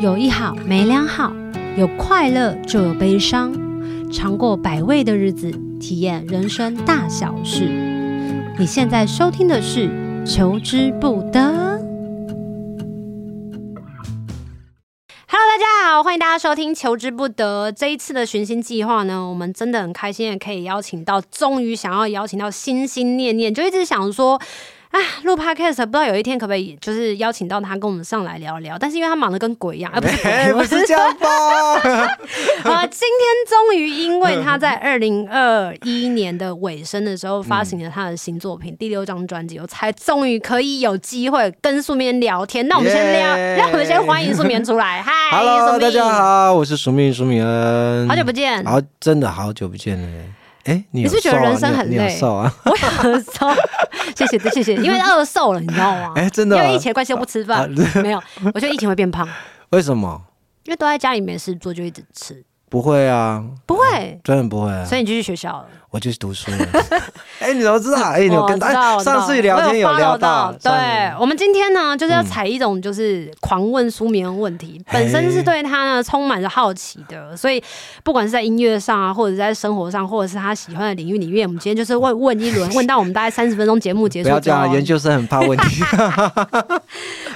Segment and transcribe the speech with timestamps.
[0.00, 1.32] 有一好没两好，
[1.76, 3.52] 有快乐就有悲伤，
[4.12, 5.50] 尝过百味的日子，
[5.80, 7.64] 体验人生大小事。
[8.56, 9.88] 你现在收听的是
[10.24, 11.40] 《求之不得》。
[15.26, 17.72] Hello，大家好，欢迎大家收听《求之不得》。
[17.76, 24.40] 这一次的寻星计划呢，我们真的很开心，可以邀请到，终于想要邀请到心心念念，就一直想说。
[24.98, 28.76] 啊，录 podcast 不知道有一天可不可以，就是邀请到他跟我们上来聊聊。
[28.78, 31.28] 但是因为他忙得跟鬼一样，啊不是鬼，欸、不是这样吧？
[32.64, 42.66] 啊，今天终于因为他在二零二一年的尾声的时候发行了他的新作品、嗯、第六张专辑，我才终于可以有机会跟素面聊天。
[42.66, 43.36] 那我们先聊!
[43.56, 45.00] 让 我们先欢迎素面出来。
[45.06, 50.37] 嗨，Hello，大家好，我是苏面苏明恩，好久不见，好，真的好久不见了。
[50.64, 52.08] 哎、欸，你、是觉得人生很累？
[52.10, 53.48] 瘦啊， 我很瘦，
[54.14, 56.12] 谢谢谢谢，因为饿瘦了，你知道吗？
[56.16, 57.68] 哎、欸，真的、啊，因为疫情关系又不吃饭、啊，
[58.02, 58.22] 没有，
[58.52, 59.26] 我觉得疫情会变胖。
[59.70, 60.20] 为什么？
[60.64, 62.44] 因为都在家里没事做，就一直吃。
[62.70, 64.84] 不会啊，不会，真的不会啊。
[64.84, 65.66] 所以你就去学校了。
[65.90, 66.58] 我就去读书了。
[67.40, 67.98] 哎、欸，你怎么知道？
[68.10, 70.52] 哎、欸，你有跟他上次聊天有聊到。
[70.62, 70.70] 对，
[71.18, 77.62] 我们今天呢，就是要采一种就是狂问舒铭的问题、嗯，本身是对他呢充满着好奇的，所以
[78.02, 84.28] 不管是在音乐上啊，或者在生活上，或者是他喜欢的领域里面，我们今天就是问问一轮， 问到我们大概三十分钟节目结束。
[84.28, 85.82] 不要这样，研究生很怕问题。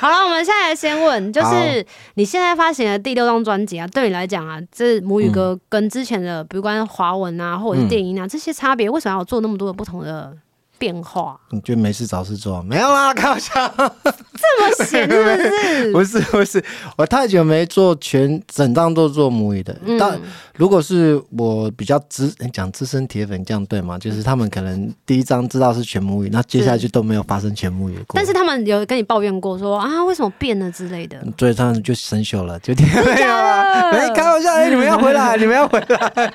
[0.02, 8.40] 好了，我们现在先问，就是你现在发行的第六张专辑啊，对你来讲啊，这母语歌跟之前的，比如关于华文啊，或者是电音啊，这、嗯。
[8.40, 10.36] 些差别为什么要做那么多的不同的
[10.82, 11.38] 变化？
[11.50, 12.60] 你觉得没事找事做？
[12.64, 13.52] 没有啦，开玩笑。
[13.76, 15.92] 这么闲是不是？
[15.94, 16.64] 不是不是，
[16.96, 19.72] 我太久没做全整张都做母语的。
[19.84, 20.20] 嗯、但
[20.56, 23.96] 如果是我比较资讲资深铁粉，这样对吗？
[23.96, 28.14] 就是他们可能第一张知道是全母语，那接下来就都没有发生全母语过。
[28.14, 31.16] 但是他们有跟你抱怨过说啊，为什么变了之类的？
[31.36, 33.92] 对，他们就生锈了，就听 没有了。
[33.92, 36.34] 没开玩笑，哎，你们要回来，你们要回来。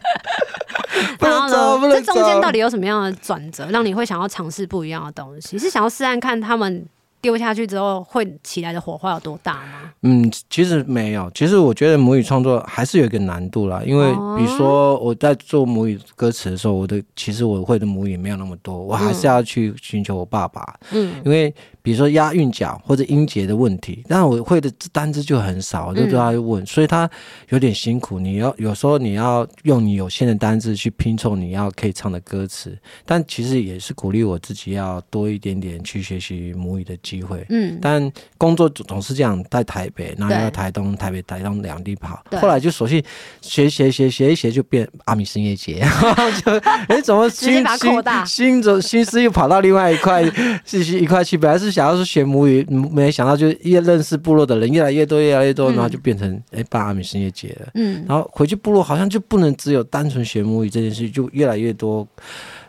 [1.19, 2.13] 不能走，不能走。
[2.13, 5.57] 这中间到底有什么样的转折，让你会想要尝试不一样的东西？
[5.57, 6.85] 是想要试探看他们
[7.21, 9.91] 丢下去之后会起来的火花有多大吗？
[10.03, 11.29] 嗯，其实没有。
[11.33, 20.75] 其实我觉得母语创作还是有一个难度啦，因为比如说我在做母语歌词的时候，我的其实我会的母语没有那么多，我还是要去寻求我爸爸。
[20.91, 21.53] 嗯，因为。
[21.87, 27.09] 比如说押韵脚或者音节的问题，但我会的单字就很少，我就对他问，嗯，所以他
[27.47, 28.19] 有点辛苦。
[28.19, 37.45] 你要有时候你要用你有限的单字去拼凑你要可以唱的歌词，但其实也是鼓励我自己要多一点点去学习母语的机会。
[37.47, 43.01] 嗯，但工作总是这样，在台北，然后在台东、台北、台东两地跑，后来就索性
[43.39, 45.79] 学学学学一学就变阿米深夜节，
[46.43, 50.21] 就哎、欸、怎么心心心怎心思又跑到另外一块
[50.65, 51.76] 继续一块去，本来是。
[51.77, 57.67] 假如是学母语，没想到就越认识部落的人越来越多，越来越多，然后就变成哎办阿美声乐节了。
[57.75, 62.07] 嗯，然后回去部落好像就不能只有单纯学母语这件事，就越来越多。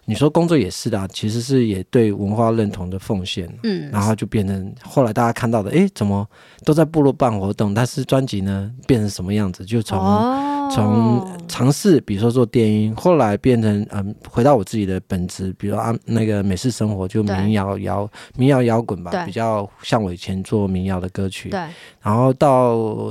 [0.04, 3.48] 你说工作也是的，其实是也对文化认同的奉献。
[3.62, 6.28] 嗯，然后就变成后来大家看到的，哎，怎么
[6.66, 9.64] 都在部落办活动，但是专辑呢变成什么样子？
[9.64, 9.98] 就从。
[9.98, 21.48] 哦从尝试，比如说做电音，后来变成嗯，回到我自己的本质，比如啊那个美式生活，就民谣摇民谣摇滚吧，比较像我以前做民谣的歌曲。
[21.48, 21.60] 对，
[22.02, 23.10] 然后到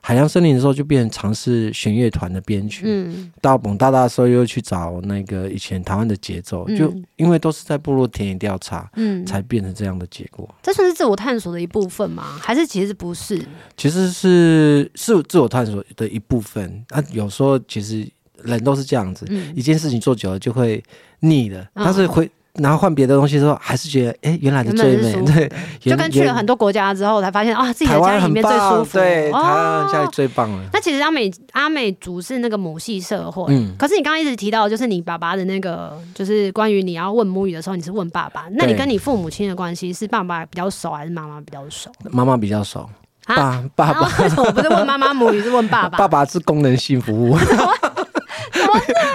[0.00, 2.82] 海洋森林的时候，就变成尝试弦乐团的编曲。
[2.86, 10.48] 嗯，到蒙大大的时候，又去找那个以前台湾的节奏，就因为都是在部落田野调查，嗯，才变成这样的结果。
[10.62, 12.24] 这算是自我探索的一部分吗？
[12.40, 13.40] 还是其实不是？
[13.76, 16.84] 其实是是自我探索的一部分。
[16.94, 18.08] 啊，有时候其实
[18.44, 20.82] 人都是这样子，嗯、一件事情做久了就会
[21.20, 25.50] 腻的，嗯、但是会然后换别的东西的时候，还是觉得哎、欸，原来的最美，对，
[25.80, 30.64] 就跟去了很多国家之后才发现啊，自己的家里面最舒服，对，台湾家里最棒了。
[30.72, 41.90] 那其实阿美阿美族是那个母系社会，嗯，可是你刚刚一直提到，就是你爸爸的那个，就是关于你要问母语的时候，你是问爸爸，那你跟你父母亲的关系是爸爸比较熟还是妈妈比较熟？
[42.12, 42.88] 妈妈比较熟。
[43.26, 45.96] 爸爸爸，为什么不是问妈妈母语，是问爸爸？
[45.98, 47.38] 爸爸是功能性服务，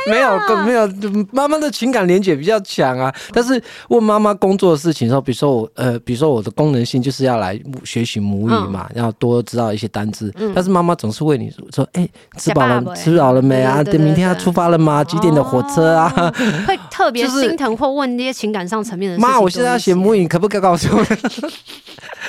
[0.09, 0.88] 没有，没有，
[1.31, 3.13] 妈妈的情感连接比较强啊。
[3.31, 10.33] 但是问妈妈工作的事情的时候，比如说我，呃，比如说我的功能性就是要来学习母语嘛，要多知道一些单字。
[10.53, 12.07] 但是妈妈总是问你说：“哎，
[12.38, 13.83] 吃饱了，吃饱了没啊？
[14.00, 15.03] 明天要出发了吗？
[15.03, 16.09] 几点的火车啊？”
[16.67, 19.29] 会特别心疼或问那些情感上层面的事情。
[19.29, 21.05] 妈，我现在要学母语，可不可以告诉我？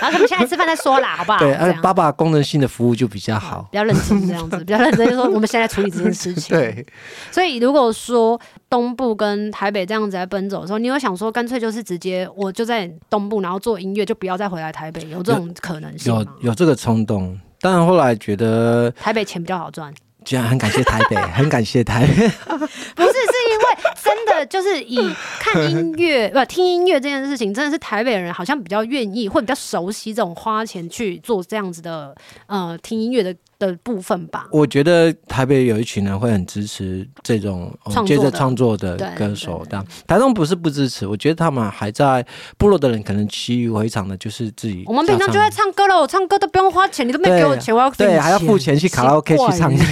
[0.00, 1.38] 然后他们现在吃饭再说啦，好不好？
[1.44, 6.56] 对，而且爸爸功能性的服务就比较好，比较认真这样子，比较认真，就说我们现在处理这件事情。
[6.56, 6.85] 对，
[7.31, 16.25] 所以如果说东部跟台北这样子在奔走的时候，你有想说干脆就是直接我就在东部，然后做音乐，就不要再回来台北，有这种可能性吗？
[16.41, 19.93] 有有这个冲动，当然后来觉得台北钱比较好赚。
[20.23, 22.13] 居然很感谢台北，很感谢台北。
[22.47, 23.65] 不是，是因为
[24.03, 24.99] 真的就是以
[25.39, 32.15] 看音乐不听音乐这件事情，真的是台北人好像比较愿意，会比较熟悉这种花钱去做这样子的
[32.47, 33.35] 呃听音乐的。
[33.61, 37.71] 的部分吧，我觉得台北有一群人会很支持这种
[38.07, 42.25] 接着创作的歌手，但台东不是不支持，我觉得他们还在
[42.57, 44.83] 部落的人可能习以为常的，就是自己。
[44.87, 49.83] 我们平常就在唱歌了，我唱歌都不用花钱，你都没给我钱，我要对还要付钱 去卡拉 OK 去唱歌，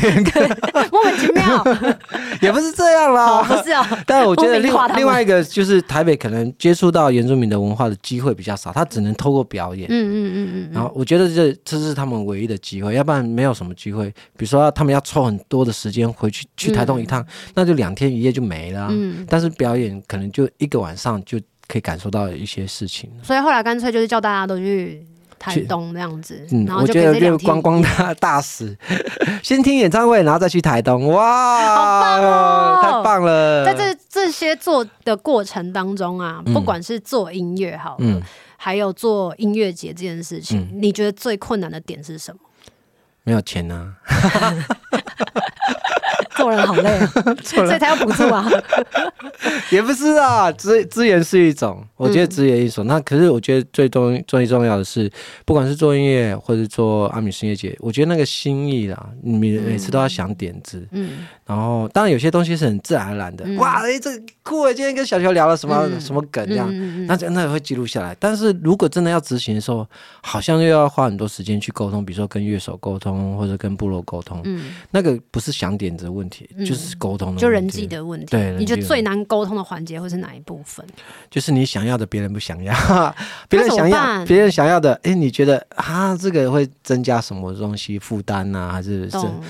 [0.90, 1.62] 莫名其妙，
[2.40, 3.86] 也不是这样啦，不是啊。
[4.06, 18.88] 但我觉得另另外一个就是台北可能接触到原住民的文化的机会比较少，他只能透过表演，嗯嗯嗯嗯，然后我觉得这这是他们唯一的机会，要不然没有什么机会，比如说他们要抽很多的时间回去去台东一趟，嗯、那就两天一夜就没了。
[18.90, 23.10] 嗯，但是表演可能就一个晚上就可以感受到一些事情。
[23.22, 25.06] 所以后来干脆就是叫大家都去
[25.38, 26.46] 台东这样子。
[26.50, 28.76] 嗯，我觉得就观光大大使，
[29.42, 31.08] 先听演唱会，然后再去台东。
[31.08, 33.64] 哇，好棒哦，太棒了！
[33.64, 38.22] 在这这些做的过程当中啊，不管是做音乐好了，嗯、
[38.56, 42.40] 还有做音乐节这件事情，嗯、你觉得最困难的点是什么？
[43.28, 44.54] 没有钱呢、啊，
[46.38, 47.12] 做人好累啊，
[47.44, 48.48] 所以才要补助啊。
[49.70, 52.86] 也不是啊，资资源是一种，我觉得资源一种。
[52.86, 55.10] 嗯、那可是我觉得最重最重要的是，
[55.44, 60.86] 不管是做音乐或者做阿米音乐节，我觉得那个心意啦，你每次都要想点子。
[60.92, 61.26] 嗯。
[61.44, 64.10] 然后当然有些东西是很自然而然的，嗯、哇，哎，这
[64.42, 64.72] 酷啊！
[64.72, 66.70] 今天跟小球聊了什么、嗯、什么梗这样，
[67.06, 68.14] 那真的会记录下来。
[68.20, 69.86] 但是如果真的要执行的时候，
[70.22, 73.08] 好像又要花很多时间去沟通，比如说跟乐手沟通。
[73.38, 78.26] 或者跟部落沟通，嗯，那个不是想点子的问题，就是沟通的，就人际的问题。
[78.26, 80.84] 对，你觉得最难沟通的环节会是哪一部分？
[81.30, 82.74] 就是你想要的，别人不想要，
[83.48, 89.08] 别人想要，别人想要的，哎，你觉得啊，这个会增加什么东西负担啊，还是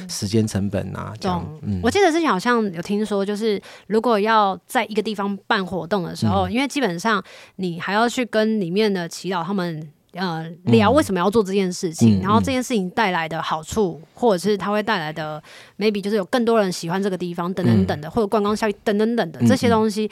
[0.09, 1.13] 时间成本啊？
[1.19, 7.23] 这样，嗯，我记得之前好像有听说，就是如果要在一个地方办活动的时候，因为基本上
[7.57, 9.89] 你还要去跟里面的祈祷他们。
[10.19, 15.43] 呃，聊为什么要做这件事情，嗯、然后这件事情带来的好处，嗯、或者是它会带来的
[15.79, 20.06] maybe 就是有更多人喜欢这个地方，等等等的，嗯、或者观光效益等等等的这些东西。
[20.06, 20.11] 嗯、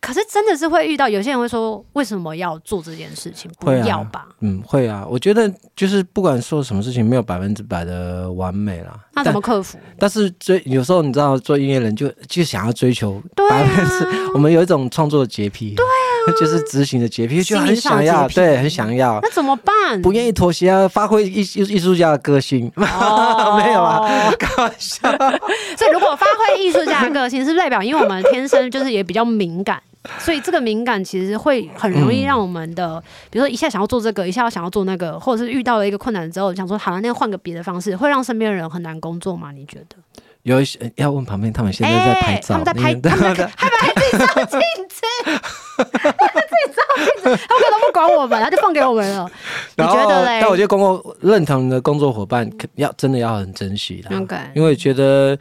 [0.00, 3.50] 可是真的是会遇到有些人会说，为什么要做这件事情？
[3.58, 4.28] 不要吧？
[4.40, 5.06] 嗯，会啊。
[5.08, 8.98] 我觉得就是不管说什么事情，没有百分之百的完美啦。
[9.14, 9.78] 那怎么克服？
[9.96, 15.74] 但，但是追有时候你知道，做音乐人就就想要追求百分之，啊、 我们有一种创作的洁癖。
[15.74, 15.84] 对。
[16.38, 19.18] 就是执行的洁癖，就很想要，对，很想要。
[19.22, 20.00] 那怎么办？
[20.02, 22.70] 不愿意妥协啊，发挥艺艺艺术家的个性。
[22.76, 25.10] 哦、 没有啊，开玩笑。
[25.76, 29.80] 所以如果发挥艺术家的个性，是不是代表因为我们天生就是也比较敏感，
[30.18, 39.52] 所以这个敏感其实会很容易让我们的，嗯、比如说一下想要做这个，一下要想要做那个，或者是遇到了一个困难之后，想说好了，那换个别的方式，会让身边的人很难工作吗？
[39.52, 39.96] 你觉得？
[40.44, 45.02] 有一些要问旁边，他们现在在拍照，他们在拍，他们还把自己照镜子，
[45.76, 49.30] 他们自己照镜子，他们可能不管我们，他就放给我们了。
[49.76, 50.38] 你觉得嘞？
[50.40, 54.10] 但我觉得工作认同的工作伙伴，要真的要很珍惜的，
[54.54, 55.36] 因为觉得。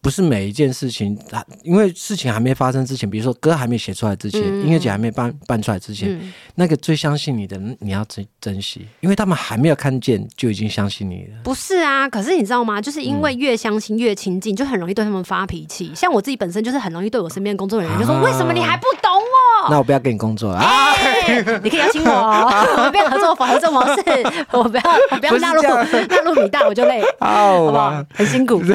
[0.00, 1.18] 不是每一件事情，
[1.62, 11.40] 因为事情还没发生之前，比如说歌还没写出来之前，嗯、音乐节还没办办出来之前，嗯、那个最相信你的，你要珍珍惜，因为他们还没有看见就已经相信你了。
[11.42, 12.80] 不是啊，可是你知道吗？
[12.80, 15.92] 就是因为越相信越亲近，就很容易对他们发脾气。
[15.94, 20.60] 像我自己本身就是很容易对我身边的工作人员、啊、就说：“为什么你还不懂我？”那我不要跟你工作了。
[20.60, 22.10] 欸、你可以邀请我，
[22.76, 24.02] 我们变合作合作模式。
[24.52, 28.04] 我不要，我不要纳入纳入你大我就累，好，好不好？
[28.14, 28.58] 很辛苦。
[28.60, 28.72] 不是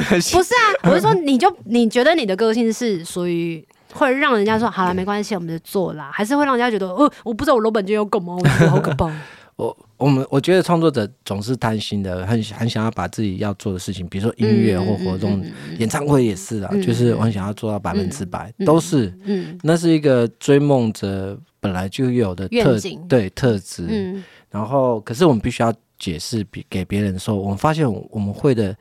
[0.54, 1.13] 啊，我是说。
[1.22, 8.34] 你就你觉得你的个性是属于会让人家说好了没关系，我们就做啦，还是会让人家觉得哦，我不知道我老本就有狗吗？
[8.34, 9.10] 我觉得好可怕。
[9.56, 28.76] 我我们我觉得创作者总是贪心的，很很想要把自己要做的事情，比如说音乐或活动、嗯嗯嗯、演唱会也是啊，嗯、就是我很想要做到百分之百，嗯、都是，嗯，那是一个追梦者本来就有的特景对特质，嗯，然后可是我们必须要解释给给别人说，我们发现我们会的。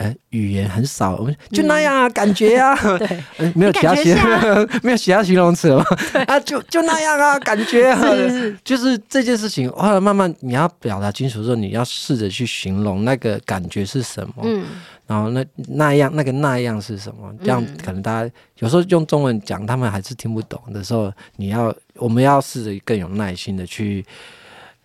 [0.00, 3.22] 哎，语言很少，我们就那样啊，感觉啊，对，
[3.54, 4.16] 没有其他形，
[4.82, 5.84] 没有其他形容词了吗？
[6.26, 7.94] 啊，就就那样啊，感觉，
[8.64, 14.64] 就是这件事情，后来慢慢你要表达清楚的时候，你要试着去形容那个感觉是什么，嗯，
[15.06, 17.30] 然后那那样那个那样是什么？
[17.44, 24.02] 这样可能大家有时候用中文讲，他们还是听不懂的时候，你要我们要试着更有耐心的去。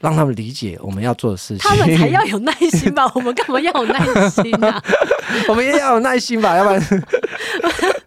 [0.06, 3.10] 让他们理解我们要做的事情，他们才要有耐心吧？
[3.16, 4.80] 我们干嘛要有耐心啊？
[5.50, 6.56] 我们也要有耐心吧？
[6.56, 6.80] 要不然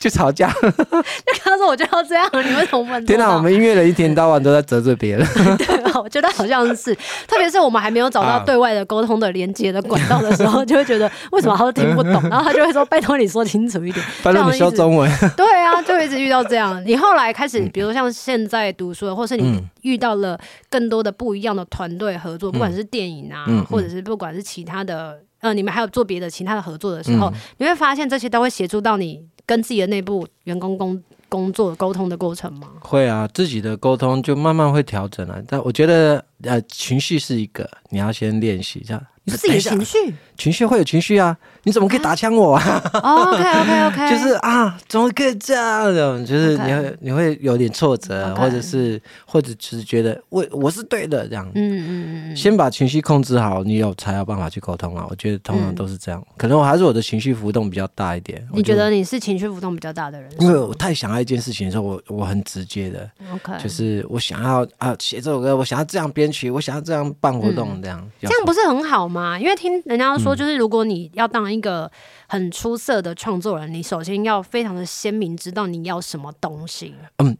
[0.00, 3.04] 就吵架，就跟他说我就要这样，你为什么问？
[3.04, 5.26] 天哪，我们音乐人一天到晚都在得罪别人。
[5.58, 6.94] 对啊，我觉得好像是，
[7.28, 15.10] 特别是我们还没有找到对外的沟通的连接的管道的时候，就会觉得为什么他都听不懂， 然后他就会说拜托你说清楚一点，拜托你说中文。
[15.36, 16.82] 对啊，就一直遇到这样。
[16.86, 20.40] 你后来开始，比如像现在读书，或是你遇到了
[20.70, 25.18] 更多的不一样的团队合作，不管是电影啊，或者是不管是其他的。
[25.42, 29.18] 呃，你们还有做别的其他的合作的时候，嗯、你会发现这些都会协助到你
[29.50, 32.68] 跟自己的内部员工工工作沟通的过程吗？
[32.78, 35.42] 会啊，自己的沟通就慢慢会调整了。
[35.48, 39.04] 但我觉得，呃，情绪是一个，你要先练习一下。
[39.24, 39.98] 你自己的情绪，
[40.40, 41.36] 情绪会有情绪啊。
[41.64, 46.24] 你怎么可以打枪我啊？OK OK OK，就是啊，怎么可以这样？
[46.24, 51.46] 就是你会你会有点挫折，或者是或者只是觉得我我是对的这样。
[51.54, 55.06] 嗯嗯嗯，先把情绪控制好，你有才有办法去沟通啊。
[55.10, 58.42] 我觉得通常都是这样，可能我还是我的情绪浮动比较大一点。
[58.54, 60.30] 你觉得你是情绪浮动比较大的人？
[60.38, 63.06] 因为我太想要一件事情的时候，我我很直接的。
[63.34, 68.02] OK，就是我想要啊写这首歌，我想要这样编曲，我想要这样办活动这样。
[68.22, 69.38] 这样不是很好吗？
[69.38, 71.90] 因为听人家说，就是如果你要当一个
[72.32, 76.94] 很出色的创作人，你首先要非常的鲜明，知道你要什么东西。
[77.18, 77.36] 嗯，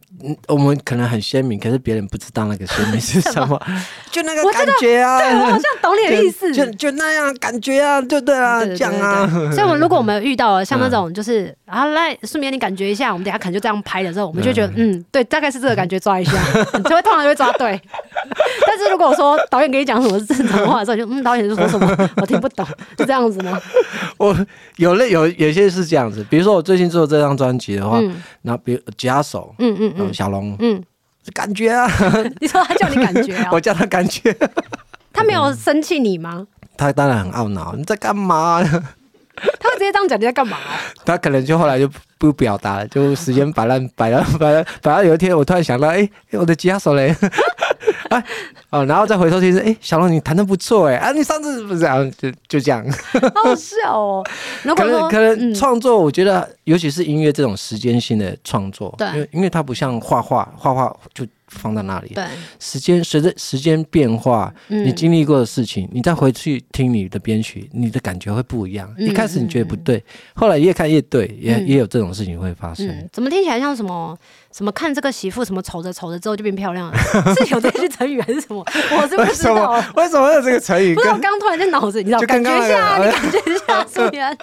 [0.49, 3.57] 我们可能很鲜明，可是别人不知道那个鲜明是什么，
[4.11, 5.17] 就那个感觉啊。
[5.17, 9.25] 对，我好像懂你的 意思，就就，就那样感觉啊，对对啊，这样啊。
[9.53, 16.33] 所以，我们 如果我们遇到了像那种，就是啊，来顺便你感觉一下，我们等下可能就这样拍的时候，我们就觉得嗯，对，大概是这个感觉，抓一下，
[16.83, 17.79] 就会通常就会抓对。
[18.67, 22.67] 但是如果我说导演给你讲什么正常话的时候，就嗯，导演就说什么，我听不懂，
[22.97, 23.57] 就这样子吗？
[24.17, 24.35] 我。
[24.81, 28.01] 有类有有些是这样子，比如说我最近做这张专辑的话，
[28.41, 30.83] 那、嗯、比如吉他手，嗯嗯嗯，小龙，嗯，
[31.35, 31.87] 感觉啊，
[32.41, 33.49] 你说他叫你感觉啊？
[33.53, 34.35] 我叫他感觉，
[35.13, 36.47] 他没有生气你吗？
[36.75, 38.63] 他当然很懊恼，你在干嘛？
[38.63, 40.57] 他会直接这样讲，你在干嘛？
[41.05, 45.97] 他可能就后来就不表达了，就时间摆烂摆烂摆烂，摆到有一天我突然想到，哎、
[46.31, 47.15] 欸，我的吉他手嘞。
[48.11, 48.23] 啊，
[48.69, 52.85] 哦，然后再回头听说，哎，小龙你弹的不错哎，啊，你上次不是这样，就就这样，
[53.43, 54.23] 好笑哦。
[54.75, 61.25] 可能可能创作，我觉得尤其是音乐这种时间性的创作，对，因为因为它不像画画，画画就。
[61.53, 62.23] 放在那里，对，
[62.61, 68.89] 时间随着时间变化，你经历过的事情，你再回去听你的编曲，你的感觉会不一样。
[68.97, 70.01] 一开始你觉得不对，
[70.33, 72.87] 后来越看越对，也也有这种事情会发生。
[73.11, 74.17] 怎么听起来像什么
[74.51, 76.97] 什么看这个媳妇什么丑着丑着之后就变漂亮了？
[77.35, 78.63] 是有这句成语还是什么？
[78.97, 79.81] 我是不知道。
[79.95, 80.93] 为什么有这个成语？
[80.93, 84.37] 不是我刚突然在脑子，你知道，感觉一下，你感觉一下， 什么？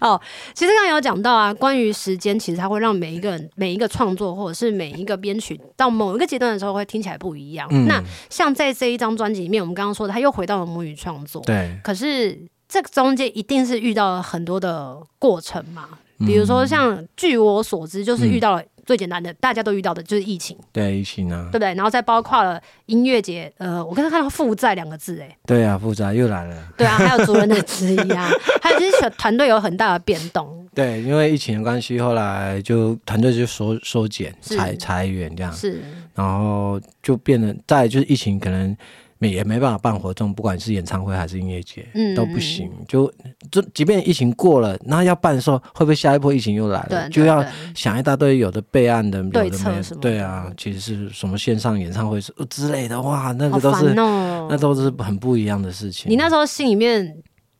[0.00, 0.20] 哦，
[0.54, 7.68] 其实刚刚有讲到啊，关于时间，其实它会让每一个人、每一个创作或者是每一个编曲到某一个阶段的时候，会听起来不一样。
[7.72, 11.42] 嗯、那像在这一张专辑里面，我们刚刚说的，他又回到了母语创作。
[11.44, 11.76] 对。
[11.82, 15.88] 可是这个中间一定是遇到了很多的过程嘛？
[16.20, 18.62] 比如说，像据我所知，就是遇到了。
[18.88, 21.74] 最简单的，大家都遇到的就是疫情，对疫情啊，对不对？
[21.74, 28.30] 然后再包括了音乐节，呃，我刚才看到负债两个字，哎，对啊，负债又来了，对啊，还有族人的 质疑啊，
[28.62, 35.82] 还有就是团队有很大的变动，对，因为疫情的关系，后来就团队就缩缩减、裁裁员这样，是，
[36.14, 38.74] 然后就变得再就是疫情可能。
[39.18, 42.70] 没也没办法办活动，不管是演唱会还是音乐节，嗯、都不行。
[42.86, 43.12] 就
[43.50, 46.86] 就即便疫情过了，那要办的时候，会不会下一波疫情又来了？
[46.88, 47.44] 对对对，就要
[47.74, 50.00] 想一大堆有的备案的，对策什么？
[50.00, 56.10] 对啊，其实是什么线上演唱会之类的，哇，那个都是、哦、那都是很不一样的事情。
[56.10, 57.16] 你那时候心里面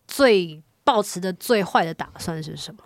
[0.07, 2.79] 最抱持的最坏的打算是什么？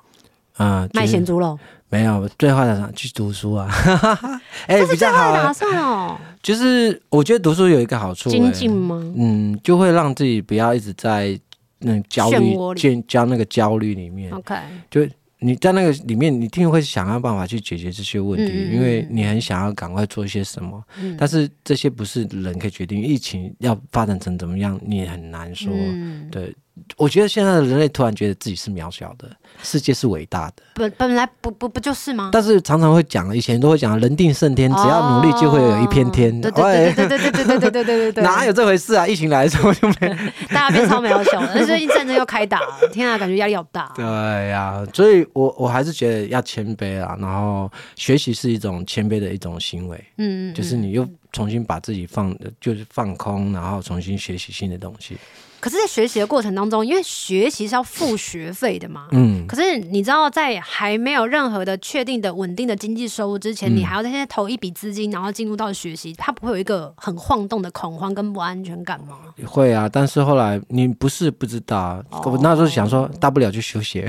[0.57, 1.59] 啊、嗯，卖咸猪肉。
[1.93, 3.69] 没有，最坏的去读书啊！
[4.67, 6.19] 哎、欸，比较好打算哦。
[6.43, 8.99] 就是我觉得读书有一个好处、欸，精进吗？
[9.15, 11.39] 嗯，就会让自己不要一直在
[11.81, 14.33] 那焦虑、焦焦那个焦虑里面。
[14.33, 14.55] OK，
[14.91, 15.07] 就
[15.41, 20.83] 你在那个里面，你一定会想要办法去解决这些问题，嗯、因为你很想要赶快做一些什么。
[20.99, 25.71] 嗯、但是这些不是人可以决定，疫情要发展成怎么样，你也很难说。
[25.75, 26.57] 嗯、对。
[26.97, 29.31] 我觉得现在的人类突然觉得自己是渺小的，
[29.63, 30.63] 世界是伟大的。
[30.75, 32.31] 本本来不不不就是吗？
[32.33, 36.41] 但是常常会讲，以前都会讲“人定胜天”，只要努力就会有一片天。
[36.41, 38.25] 对对对对对对对对对对。
[38.25, 39.07] 哪有这回事啊？
[39.07, 40.17] 疫情来的时候就没，
[40.49, 41.51] 大家变超渺小了。
[41.55, 43.93] 但是战争又开打了，天啊，感觉压力好大。
[43.95, 44.05] 对
[44.49, 50.03] 呀，所以我我还是觉得要谦卑啊，然后学习是一种谦卑的一种行为。
[50.17, 55.19] 嗯嗯，就是你又重新把自己放，就是放空，然后重新学习新的东西。
[55.63, 59.47] 可是，在学习的过程当中，因为学习是要付学费的嘛，嗯。
[59.47, 69.19] 可是你知道，在还没有任何的确定的稳定的经济收入之前，嗯、你还要在现在投一笔资金，然后进入到学习，它不会有一个很晃动的恐慌跟不安全感吗？
[69.47, 74.05] 会啊，但是后来你不是不知道，哦、我那时候想说，大不了就休息。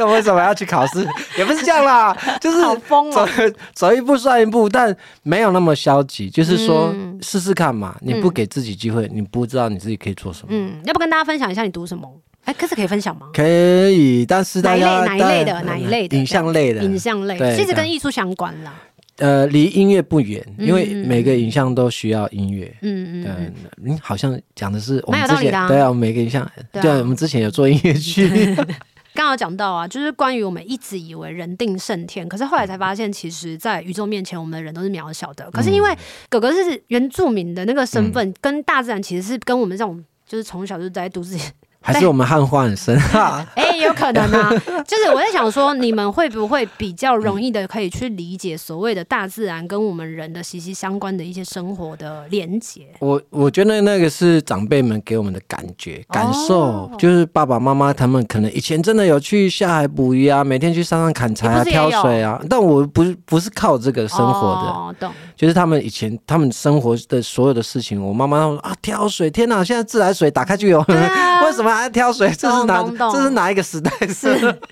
[0.00, 1.06] 那为什么要去考试？
[1.36, 7.94] 也不是这样啦， 就是好疯哦，走走一步算一步，但没有那么消极，就是说试试看嘛。
[8.00, 10.46] 你不给自己机会，你不知道你自己可以做什么。
[10.48, 12.10] 嗯，要不跟大家分享一下你读什么？
[12.46, 13.28] 哎，可是可以分享吗？
[13.34, 13.46] 可
[13.90, 18.72] 以，但是哪一类哪一类的哪一类的影像类的影像类，其实跟艺术相关啦。
[19.18, 22.74] 呃，离音乐不远，因为每个影像都需要音乐。
[22.80, 23.52] 嗯嗯
[23.84, 28.56] 嗯，好像讲的是我们之前对啊，我们每个影像，对，我们之前有做音乐剧。
[29.14, 35.50] 刚好讲到啊，就是关于我们一直以为人定胜天，可是后来才发现，其实，在宇宙面前，我们的人都是渺小的。
[35.50, 35.96] 可是因为
[36.28, 41.36] 哥哥是原住民的那个身份，跟大自然其实是跟我们这种，就是从小就在都市。
[41.82, 43.44] 还是我们汉化很深哈？
[43.56, 44.50] 哎、欸，有可能啊。
[44.86, 52.86] 就是我在想说，你们会不会比较容易的可以去理解所谓的大自然跟我们人的息息相关的一些生活的连结？
[52.98, 62.40] 我我觉得那个是长辈们给我们的感觉感受，哦、就是爸爸妈妈他们可能以前真的有去下海捕鱼啊，每天去山上砍柴啊、挑水啊。
[62.48, 65.10] 但我不是不是靠这个生活的，哦、懂。
[65.34, 70.86] 就是他们以前他们生活的所有的事情，我妈妈说啊，挑水，天哪，现在自来水打开就有，啊、
[71.46, 72.30] 为什么还要挑水？
[72.36, 73.90] 这是哪这是哪一个时代？
[74.08, 74.28] 是，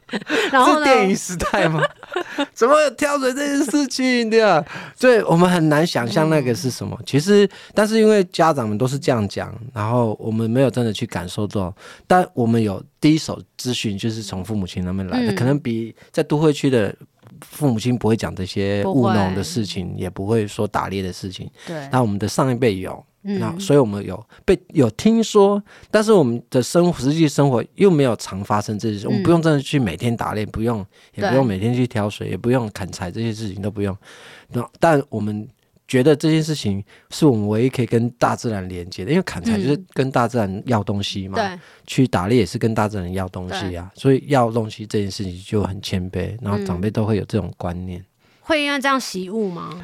[0.51, 1.81] 然后是电影时代吗？
[2.55, 4.29] 怎么有挑水这件事情？
[4.29, 4.65] 对啊，
[4.95, 6.97] 所以我们很难想象那个是什么。
[6.99, 11.75] 嗯、其实，但是因为家长们都是这样讲，然后我们没有真的去感受到，
[12.07, 16.95] 但我们有第一手资讯，就是从父母亲那边来的，嗯、可能比在都会区的。
[17.43, 21.49] 父母亲不会讲这些务农的事情，也不会说打猎的事情。
[21.67, 29.07] 对，那我们的上一辈有，那所以我们有被有听说，但是我们的生活实际生活又没有常发生这些事。
[29.07, 30.85] 我们不用真的去每天打猎，不用，
[31.15, 33.97] 也不用每天去挑水，也不用砍柴，这些事情都不用。
[34.53, 35.49] 那但我们。
[35.91, 48.05] 觉得这件事情是我们唯一可以跟大自然连接的，因为砍柴就是跟大自然要东西嘛，嗯、对，去打猎也是跟大自然要东西啊，所以要东西这件事情就很谦卑，然后长辈都会有这种观念。
[48.43, 49.83] 会因为这样习物吗？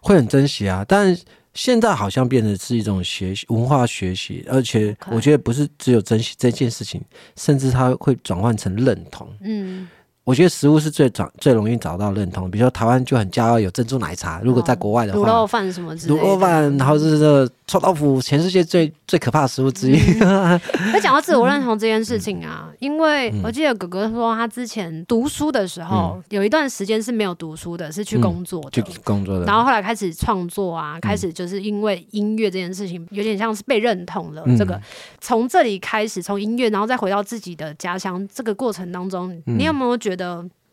[0.00, 1.14] 会很珍惜啊，但
[1.54, 7.02] 现在好像变成是一种学习文化学习，而且我觉得不是只有珍惜这件事情，
[7.36, 9.28] 甚至它会转换成认同。
[9.42, 9.88] 嗯。
[10.24, 19.98] 我觉得食物是最找最容易找到认同，比如说台湾就很骄傲有珍珠奶茶，如果在国外的话，卤肉饭什么之类的，卤肉饭，然后是这臭豆腐，全世界最最可怕的食物之一。
[20.92, 34.44] 那讲到自我认同这件事情啊，嗯、因为我记得哥哥说他之前读书的时候，嗯、有一段时间是没有读书的，是去工作的，去、嗯、工作的，然后后来开始创作啊，开始就是因为音乐这件事情有点像是被认同了。
[34.46, 34.80] 嗯、这个。
[35.20, 40.11] 从这里开始，从音乐，然后再回到自己的家乡，这个过程当中，你有没有觉得？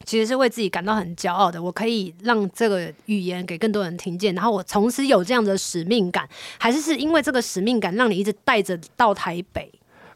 [0.06, 9.71] 其实是为自己感到很骄傲的，我可以让这个语言给更多人听见，然后我从此有这样的使命感，还是是因为这个使命感让你一直带着到台北？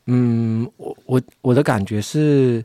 [0.05, 2.63] 嗯，我我我的感觉是，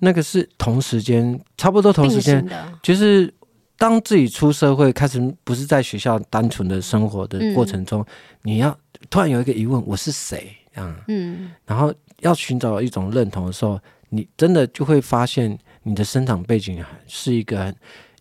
[0.00, 2.46] 那个是同时间，差不多同时间，
[2.82, 3.32] 就是
[3.78, 8.06] 当自己出社会，开始不是在学校单纯的生活的过程中，嗯、
[8.42, 8.76] 你要
[9.08, 10.56] 突然有一个疑问：我是谁？
[10.74, 15.58] 啊，嗯，然后要寻找一种认同的时候，你真的就会发现。
[15.88, 17.72] 你的生长背景是一个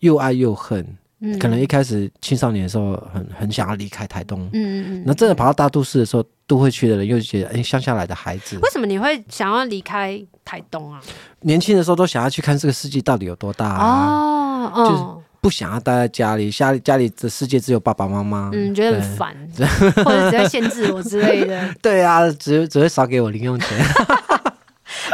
[0.02, 0.86] 又爱又恨，
[1.22, 11.02] 嗯、可能一开始青少年的时候很很想要离开台东，嗯，那真的跑到大都市的时候，都会去的人又觉得，哎，乡下来的孩子， 为什么你会想要离开台东啊？
[11.40, 15.04] 年轻的时候都想要去看这个世界到底有多大啊，哦，就是
[15.42, 19.36] 不想要待在家里，家里家里的世界只有爸爸妈妈，嗯，觉得很烦，
[20.06, 23.70] 或者只会限制我之类的， 对啊，只只会少给我零用钱。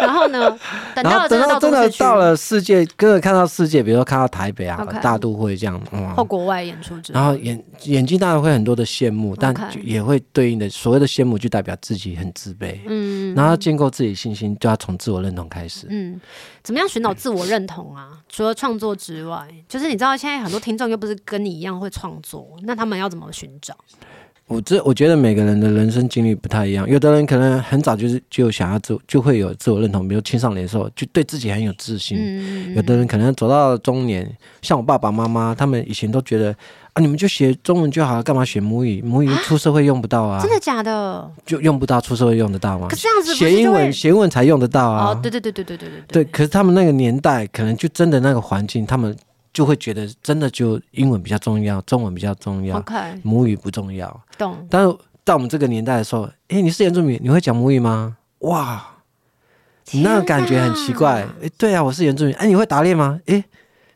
[0.01, 0.57] 然后呢？
[0.93, 12.79] 等到真的真的到了世界，哥哥看到世界，比如说看到台北啊.大都会这样，嗯、或国外演出然后眼眼睛当然会很多的羡慕，但也会对应的所谓的羡慕，就代表自己很自卑。
[12.87, 15.87] 嗯，然后建构自己信心，就要从自我认同开始。
[15.89, 16.19] 嗯，
[16.63, 18.09] 怎么样寻找自我认同啊？
[18.27, 23.75] 除了创作之外，就是你知道现在很多听众又不是跟你一样会创作，那他们要怎么寻找？
[24.51, 32.17] 我这我觉得每个人的人生经历不太一样，有的人可能很早就是就想要自就会有自我认同，比如青少年的时候就对自己很有自信。
[32.19, 34.29] 嗯、有的人可能走到中年，
[34.61, 36.53] 像我爸爸妈妈，他们以前都觉得
[36.91, 39.01] 啊，你们就学中文就好了，干嘛学母语？
[39.01, 40.41] 母语出社会用不到啊。
[40.41, 41.31] 真的假的？
[41.45, 42.87] 就用不到，出社会用得到吗？
[42.89, 45.11] 可是这样子学英文学英文才用得到啊。
[45.11, 46.23] 哦，对对对对对对对。
[46.23, 49.15] 对，可是他们那个年代可能就真的那个环境，他们。
[49.53, 53.19] 就会觉得真的就英文比较重要，中文比较重要，Okay.
[53.23, 54.21] 母语不重要。
[54.37, 54.65] 懂。
[54.69, 58.17] 但是到我们这个年代的时候，哎，你是原住民，你会讲母语吗？
[58.39, 58.85] 哇，
[59.91, 61.27] 你那个感觉很奇怪。
[61.41, 62.33] 哎，对啊，我是原住民。
[62.35, 63.19] 哎，你会打猎吗？
[63.25, 63.43] 哎，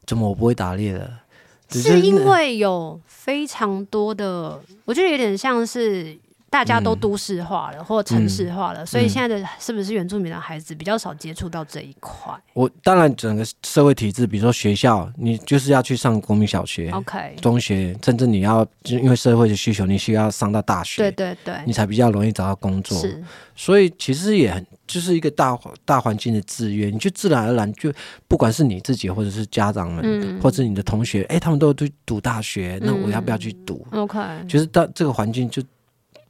[0.05, 1.21] 怎么我不会打猎了？
[1.69, 6.17] 是因为有非常多的，我觉得有点像是。
[6.55, 12.33] 大家都都市化了，嗯、或城市化了，所以现在的是不是原住民的孩子比较少接触到这一块？
[12.53, 22.97] 我当然整个社会体制，比如说学校，你就是要去上公民小学，OK，中学，甚至你要就因为社会的需求，你需要上到大学，对对对，你才比较容易找到工作。
[22.99, 23.21] 是，
[23.53, 27.91] 所以其实也很就是一个大大环境的制约，你就自然而然就
[28.29, 33.85] 不管是你自己或者是家长们，嗯、或者你的同学，哎，他们都去读大学，那我要不要去读？
[33.91, 35.61] 嗯、OK，就是到这个环境就。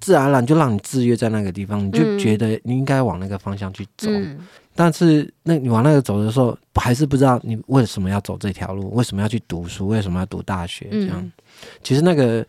[0.05, 4.07] 自然而然就让你制约在那个地方，你就觉得你应该往那个方向去走。
[4.11, 4.37] 嗯、
[4.75, 10.87] 但是，那你往那个走的时候，还是不知道你为什么要走这条路，为什么要去读书，为什么要读大学？
[10.91, 11.31] 这样，嗯、
[11.81, 12.45] 其实那个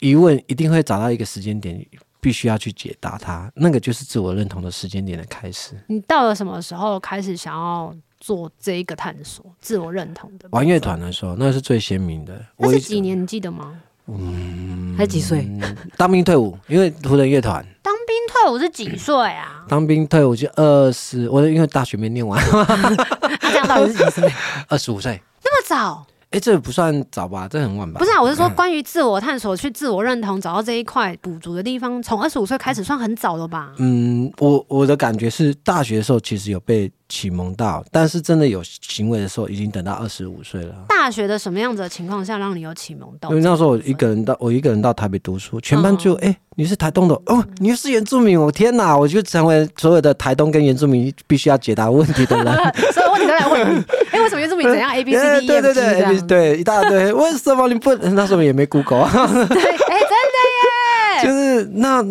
[0.00, 1.80] 疑问一定会找到一个时间点，
[2.20, 3.48] 必须要去解答它。
[3.54, 5.74] 那个就是自我认同的时间点的开始。
[5.86, 10.48] 你到了什么时候开始想要做这一个探索自我认同的？
[10.50, 12.44] 玩乐团的时候，那是最鲜明的。
[12.56, 13.22] 那是几年？
[13.22, 13.80] 你记得吗？
[14.08, 15.48] 嗯，才几岁？
[15.96, 17.64] 当兵退伍，因为湖人乐团。
[17.82, 19.64] 当兵退伍是几岁啊？
[19.68, 22.40] 当兵退伍就二十，我因为大学没念完。
[22.40, 24.32] 他 这样到底是几岁？
[24.68, 25.20] 二十五岁。
[25.44, 26.06] 那么早？
[26.30, 27.46] 哎，这不算早吧？
[27.48, 27.98] 这很晚吧？
[28.00, 33.72] 不是啊，我是说关于自我探索、去自我认同、找到这一块补足的地方，从二十五岁开始算很早了吧？
[33.78, 36.90] 嗯，我我的感觉是大学的时候其实有被。
[37.08, 40.74] 启蒙到，但是真的有行为的时候，已经等到二十五岁了。
[40.88, 43.28] 大学的什么样子的情况下让你有启蒙到？
[43.30, 52.54] 因为那时候我一个人到，我一个人到台北读书，全班就哎、嗯欸，你是台东的哦，你是原住民，我天哪，我就成为所有的台东跟原住民必须要解答问题的人，
[52.92, 53.78] 所有问题都来问你。
[54.10, 54.90] 哎、欸，为什么原住民怎样？
[54.94, 57.12] A B C D E F G 对对对对，一大堆。
[57.12, 57.94] 为什么你不？
[57.94, 59.10] 那时候也没 Google 啊。
[59.48, 61.24] 对，哎、欸，真的耶。
[61.24, 62.04] 就是那。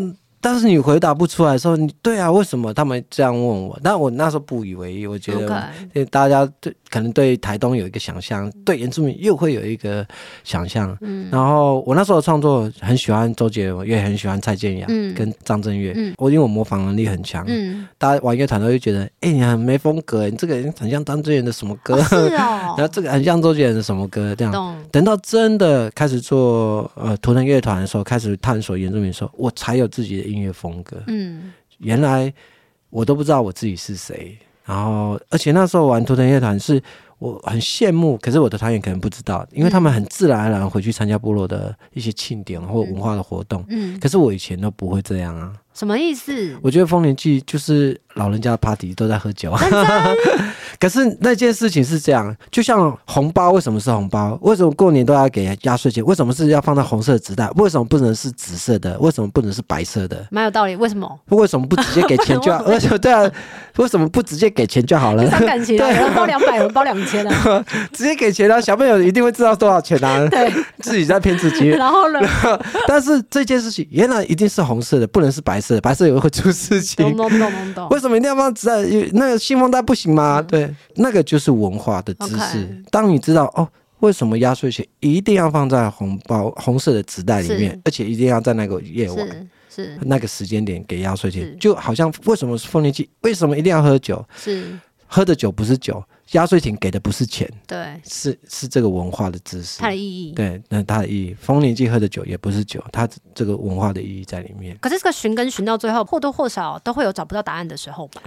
[0.45, 3.79] 但是你回答不出来的时候，你对啊，为什么他们这样问我？
[3.81, 10.05] 但我那时候不以为意，我觉得大家对可能对台东有一个想象，对原住民又会有一个
[10.43, 10.95] 想象。
[11.01, 15.93] 嗯，然后我那时候创作很喜欢周杰伦，也很喜欢蔡健雅跟张震岳。
[15.95, 17.43] 嗯，我因为我模仿能力很强。
[17.47, 21.99] 嗯，大家玩乐团都会觉得，哎，你很没风格，你这个人很像张震岳的什么歌？
[22.03, 22.75] 是哦。
[22.77, 24.35] 然后这个很像周杰伦的什么歌？
[24.35, 24.77] 这样。
[24.91, 30.34] 等到真的开始做呃图腾乐团的时候，开始探索原住民的时候，我才有自己的。
[30.34, 32.33] 音乐风格，嗯，原来
[32.89, 36.81] 我都不知道我自己是谁，然后而且那时候玩图腾乐团是
[37.19, 45.53] 我很羡慕，可是我的团员可能不知道，因为他们很自然而然回去参加部落的一些庆典或文化的活动，嗯，可是我以前都不会这样啊。
[45.75, 46.55] 什么意思？
[46.61, 49.53] 我觉得丰年祭就是老人家的 party 都在喝酒。
[50.79, 54.37] 可是那件事情是这样，就像红包为什么是红包？
[54.41, 56.03] 为什么过年都要给压岁钱？
[56.05, 57.49] 为什么是要放在红色的纸袋？
[57.55, 58.97] 为什么不能是紫色的？
[58.99, 60.25] 为什么不能是白色的？
[60.31, 60.75] 蛮有道理。
[60.75, 61.19] 为什么？
[61.29, 62.63] 为什么不直接给钱就好？
[62.65, 63.29] 为什么对啊？
[63.77, 65.29] 为什么不直接给钱就好了？
[65.29, 65.87] 伤感情啊！
[65.87, 67.65] 对，包两百，包两千啊！
[67.91, 68.59] 直接给钱啊！
[68.61, 70.25] 小朋友一定会知道多少钱啊！
[70.29, 71.67] 对， 自己在骗自己。
[71.67, 72.19] 然后呢？
[72.87, 75.64] 但是这件事情原来一定是红色的，不能是白色。
[75.65, 77.89] 是白色也会出事情，懂懂懂懂。
[77.89, 78.83] 为什么一定要放纸袋？
[79.13, 80.39] 那个信封袋不行吗？
[80.39, 82.83] 嗯、对，那个就是文化的知识。
[82.91, 83.67] 当你知道哦，
[83.99, 93.09] 为什么压岁钱一定要放在红包红色的纸袋里面，而且一定要在那个夜晚是，那个时间点给压岁钱，就好像为什么是丰年祭？
[93.21, 94.23] 为什么一定要喝酒？
[94.37, 96.03] 是喝的酒不是酒。
[96.31, 101.35] 压岁钱给的不是钱，对，是是这个文化的知识，它的意义，对，那它的意义。
[101.39, 104.77] 丰年祭喝的酒也不是酒，它这个文化的意义在里面。
[104.81, 108.21] 可是这个寻根寻到最后，或多或少都会有找不到答案的时候吧？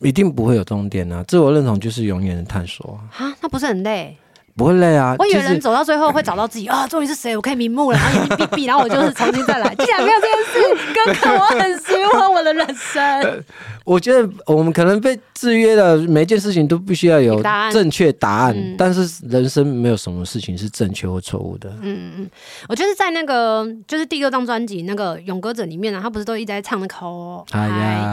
[0.00, 1.22] 一定不会有终点啊！
[1.28, 3.34] 自我认同就是永远的探索啊！
[3.40, 4.16] 那不是很累？
[4.56, 5.16] 不会累啊！
[5.18, 7.36] 我以为人走到最后会找到自己啊， 终于是谁？
[7.36, 9.74] 我可以瞑目了，然后眼睛闭闭，然后我就是重新再来。
[9.74, 13.44] 既然没有这件事，哥哥，我很希望我的人生。
[13.84, 21.68] 我觉得我们可能被制约了，每一件事情都必须要有正确答案，嗯、但是人生没有什么事情是正确或错误的。
[21.82, 22.30] 嗯嗯，
[22.66, 27.68] 我就是在那个就是第六张专辑那个《勇歌者》里面呢，他不是都一直在唱那口海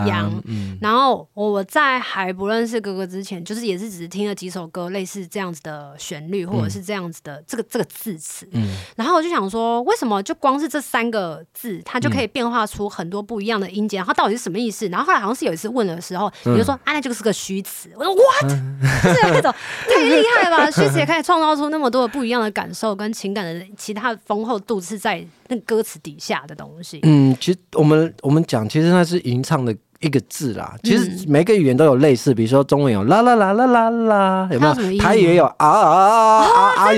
[0.05, 13.97] 洋，嗯、然后我在还不认识哥哥之前，就是也是只是听了几首歌，类似这样子的旋律或者是这样子的这个这个字词，嗯，然后我就想说，为什么就光是这三个字，它就可以变化出很多不一样的音节？
[13.97, 14.87] 然后到底是什么意思？
[14.89, 15.71] 然后后来好像是有一次。
[15.71, 17.89] 问的时候，你就说、嗯、啊，那就是个虚词。
[17.95, 19.49] 我说 what？、是那种
[19.87, 20.69] 太厉害了吧？
[20.69, 26.99] 虚词也可以创造出那么多不一样的感受跟情感的其他丰厚度，是在那歌词底下的东西。
[27.03, 30.75] 嗯，其实我们我们讲，其实那是吟唱的一个字啦。
[30.83, 34.99] 其实每个语言都有类似，比如说中文有啦啦啦啦啦啦，有没有？
[34.99, 36.85] 台语也有啊啊啊啊啊！
[36.85, 36.93] 啊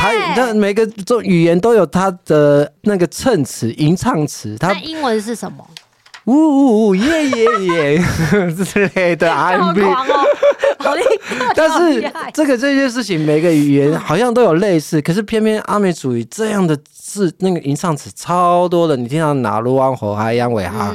[0.00, 4.56] 台那每个中语言都有它的那个衬词、吟唱词。
[4.58, 5.66] 它那英文是什么？
[6.26, 8.04] 呜呜呜耶耶耶
[8.52, 9.80] 之类的 R&B，
[11.54, 18.96] 但是这个这件事情，每个语言好像都有类似，可是偏偏阿美族语这样的字，那个吟唱词超多的。
[18.96, 20.94] 你听到哪鲁湾火海、央尾哈，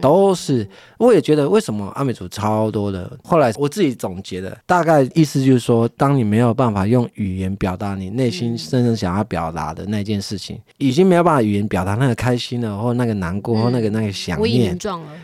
[0.00, 0.66] 都是。
[0.96, 3.10] 我也觉得为什么阿美族超多的。
[3.22, 14.53] 后来我自己总结的大概意思就是说，当你没有办法用语言表达你内心真正想要表达的那件事情，已经没有办法语言表达那个开心了，或那个难过，或那个那个想念，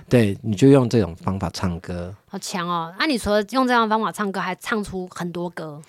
[0.09, 2.15] 对，你就用这种方法唱歌。
[2.29, 2.93] 好强哦！
[2.99, 5.81] 那、啊、你除了用这样的方法唱歌，还唱出很多歌。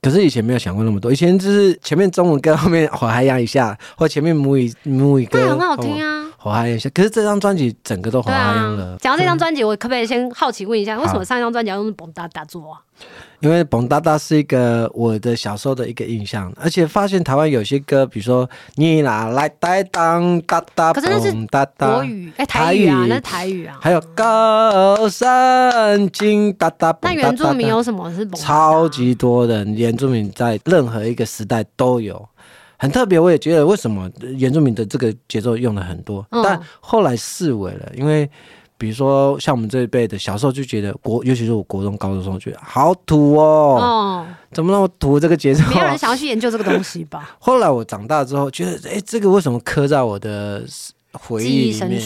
[0.00, 6.30] 可是以前没有想过那么多，以前就是前面中文歌，后面火海洋一下，或前面母语母语歌，对，很好听啊。
[6.44, 8.98] 火海洋一下，可是这张专辑整个都火海洋了。
[9.00, 12.78] 讲、啊、到这张专辑，我可不可以先好奇问一下，为什么上一张专辑要用蹦哒哒做啊？
[13.40, 21.32] 因为蹦哒哒是一个我的小时候的一个印象，而且发现台湾有些歌，比如说你拿来带当哒哒，可是那是
[21.78, 23.78] 国语，哎，台语啊，那是台语啊。
[23.80, 28.28] 还有高山金哒哒，那原住民有什么是？
[28.32, 32.28] 超级多的原住民在任何一个时代都有，
[32.78, 33.18] 很特别。
[33.18, 38.28] 我也觉得为什么原住民的这个节奏用的很多，但后来视为了，因为。
[38.76, 45.18] 比如说，像我们这一辈的，小时候就觉得国，尤其是我国中、高中的时候，觉得好土哦，哦，怎么那么土？
[45.18, 47.30] 这个节奏，没有人想要去研究这个东西吧？
[47.38, 50.64] 后来我长大之后，觉得，哎，这个为什么刻在我的
[51.12, 52.02] 回忆里面？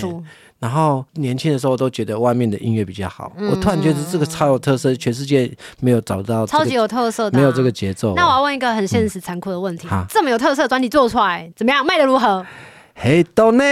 [0.58, 8.14] 然后年轻的时候都觉得外面的音乐比较好，嗯、我突然觉得这个超有特色，全世界没有找到、这个、超级有特色的、啊，没有这个节奏。
[8.16, 11.86] 那我要问一个很现实、残酷的问题：嗯、这么有特色的专辑做出来，怎么样？
[11.86, 12.44] 卖的如何？
[13.00, 13.62] 嘿，都呢？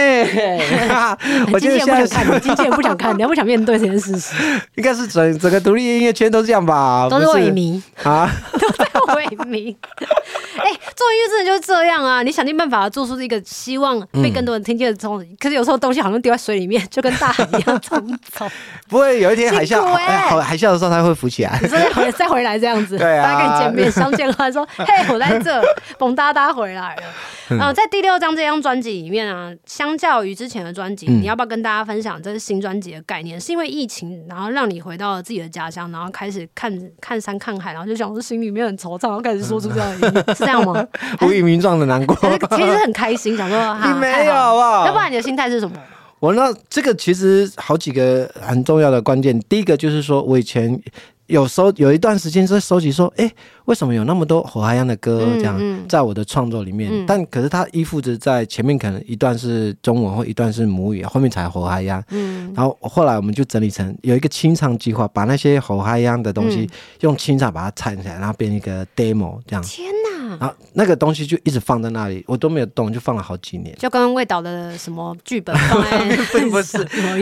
[1.51, 4.33] 我经纪人不想看，经纪人不想看，你要不想面对这件事实？
[4.75, 7.09] 应该是整整个独立音乐圈都这样吧？
[7.11, 8.31] 都是萎靡啊，
[9.07, 9.75] 萎靡。
[10.57, 12.23] 哎、欸，做音乐真的就是这样啊！
[12.23, 18.47] 你想尽办法做出一个希望被更多人听见的东西，嗯、可是有时候东西好像丢在水里面，就跟大海一样冲走。
[18.89, 25.61] 不会有一天海啸，哎、欸欸，海啸的时候它会浮起来，再回再回来这样子，对啊，大家跟你见面相见欢，说嘿，我在这，
[25.97, 27.03] 蹦哒哒回来了。
[27.49, 33.39] 嗯、呃，在第六张这张专辑里面啊，相较于之前的专辑，嗯、你要不要跟大家分享这是新专辑的概念？
[33.39, 40.85] 是因为疫情，然后让你回到了自己的家乡，然后开始看看山看海，然后就想说心里面很惆怅，然后开始说出这样的音，嗯、 是这样吗？
[41.21, 42.15] 无以名状的难过，
[42.55, 44.85] 其实很开心，想说 你没有好不好？
[44.87, 45.75] 要不然你的心态是什么？
[46.19, 50.81] 我那这个其实好几个很重要的关键，第一个就是说我以前。
[51.27, 53.29] 有时候有一段时间在收集，说，哎，
[53.65, 56.89] 为什么有那么多火海洋的歌这样在我的创作里面？
[57.05, 62.01] 但可是它依附着在前面，可能一段是中文或一段是母语，后面才火海洋。
[62.11, 66.65] 嗯，然后后来我们就整理成有一个清唱计划，把那些火海洋的东西
[67.01, 69.61] 用清唱把它唱起来，然后变一个 demo 这样。
[69.61, 69.91] 天
[70.37, 70.45] 哪！
[70.45, 73.75] 然后那个东西就一直放在那里，我都没有动，就放了好几年。
[73.77, 76.77] 就跟魏导的什么剧本放在并 不是，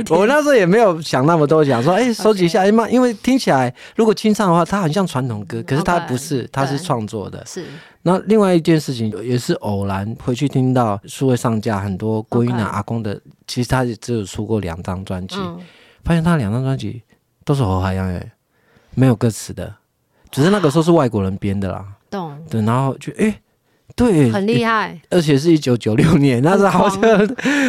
[0.10, 3.74] 我那时候也没有想那么多，想说，哎，收集一下，哎妈，因为听起来。
[3.96, 7.44] 如果清唱的话，它很像传统歌，可是它不是，它是创作的。
[7.46, 7.66] 是。
[8.04, 15.38] 那另外一件事情也是偶然回去听到数位上架很多郭英男阿公的，其实他也只有出过两张专辑，
[16.04, 17.02] 发现他两张专辑
[17.44, 18.32] 都是侯海洋哎，
[18.94, 19.74] 没有歌词的，
[20.30, 21.84] 只是那个时候是外国人编的啦。
[22.16, 22.38] 懂。
[22.50, 23.36] 对，然后就诶，
[23.96, 27.02] 对，很厉害，而且是一九九六年，那时候好像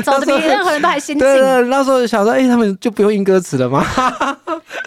[0.03, 1.19] 走的比任何人都还先进。
[1.19, 3.85] 对对，那时候想说，诶，他们就不用印歌词了吗？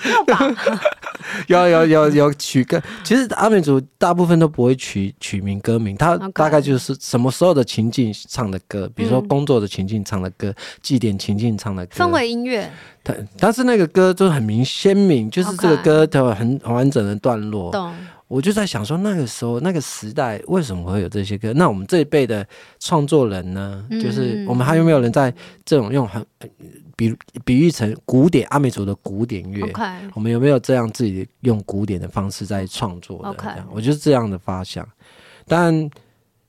[0.05, 0.39] 要吧。
[1.47, 12.69] 有有有有取歌，其实阿美族大部分都不会取取名歌名，他大概就是什么时候的情境唱的歌，比如说工作的情境唱的歌，祭典情境唱的歌，氛围音乐。
[13.03, 17.71] 但，但是那个歌就很明鲜明，就是这个歌的很很完整的段落。
[17.71, 17.93] 懂。
[18.29, 21.51] 我就在想说，那个时候那个时代为什么会有这些歌？
[21.51, 22.47] 那我们这一辈的
[22.79, 23.85] 创作人呢？
[24.01, 25.33] 就是我们还有没有人在
[25.65, 26.25] 这种用很。
[26.95, 27.15] 比
[27.45, 29.65] 比喻成古典阿美族的古典乐.
[30.13, 34.85] 我们有没有这样自己用古典的方式在创作的.我就是这样的发想。
[35.47, 35.89] 但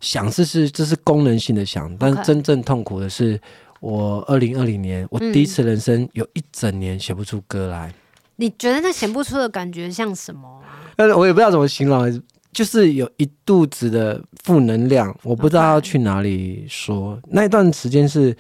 [0.01, 3.41] 想是是这是功能性的想，但真正痛苦的是，
[3.79, 7.87] 我二零二零年我第一次人生有一整年写不出歌来。
[7.87, 7.95] 嗯、
[8.41, 10.63] 你觉得那显不出的感觉像什么？
[10.97, 12.23] 但是，我也不知道怎么形容，
[12.53, 17.21] 就是有一肚子的负能量，我不知道要去哪里说。
[17.29, 18.35] 那一段时间是。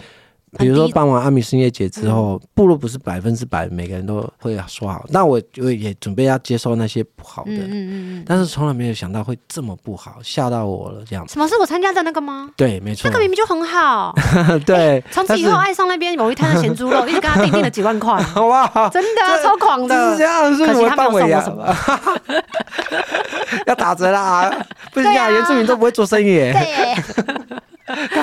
[0.58, 11.26] 比如说办完阿米音乐节之后，部落不是百分之百每个人都会说好，那我就也准备要接受那些不好的，嗯嗯嗯，但是从来没有想到会这么不好，吓到我了这样。
[11.28, 12.50] 什么是我参加的那个吗？
[12.56, 14.12] 对，没错，那个明明就很好。
[14.66, 21.44] 对，从此以后爱上那边某一摊的咸猪肉，一直跟他订订了几万块，好 哇，真的超狂的，是这样，是什么办尾牙？
[23.66, 24.50] 要打折啦，
[24.92, 26.24] 不是这样，原住民都不会做生意。
[26.24, 26.94] 对，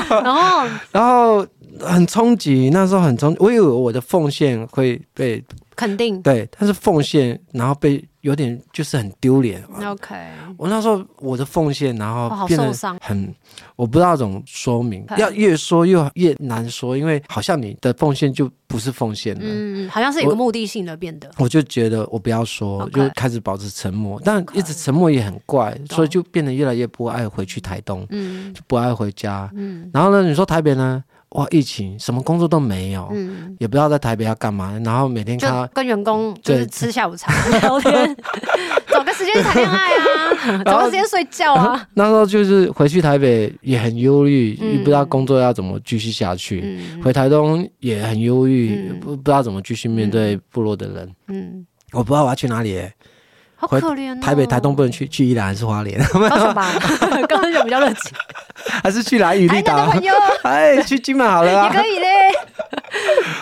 [0.10, 1.46] 然后，然后。
[1.80, 5.44] 很冲击，那时候很冲击，我以为我的奉献会被
[5.76, 6.22] 肯定。
[6.22, 9.64] 对，但是奉献，然后被有点就是很丢脸。
[9.84, 10.16] OK，
[10.58, 13.34] 我那时候我的奉献，然后变得很，
[13.76, 21.30] 我不知道怎么说明，要越说越越难说，因为好像你的奉献就不是奉献了，嗯，好像是有个目的性的变得。
[21.38, 31.04] 我就觉得我不要说，就开始保持沉默，但一直沉默也很怪，所以就变得越来越不爱回去台东，嗯，就不爱回家，嗯，然后呢，你说台北呢？
[31.32, 31.46] 哇！
[31.52, 38.16] 疫情什么工作都没有，嗯，也不知道在台北要干嘛，然后每天看跟员工就是吃下午茶聊天，
[38.88, 41.86] 找个时间谈恋爱啊，找个时间睡觉啊。
[41.94, 46.80] 那时候就是回去台北也很忧虑，也不知道工作要怎么继续下去。
[47.04, 51.16] 回台东也很忧郁，不不知道怎么继续面对部落的人。
[51.28, 52.82] 嗯，我不知道我要去哪里。
[53.60, 54.20] 好可怜哦！
[54.22, 56.00] 台北、台东不能去，去宜兰还是花莲？
[56.14, 56.72] 高雄吧，
[57.28, 58.12] 高雄比较热情。
[58.84, 59.92] 还是去兰屿绿岛？
[60.44, 61.64] 哎，去金门好了。
[61.64, 62.08] 也可以嘞。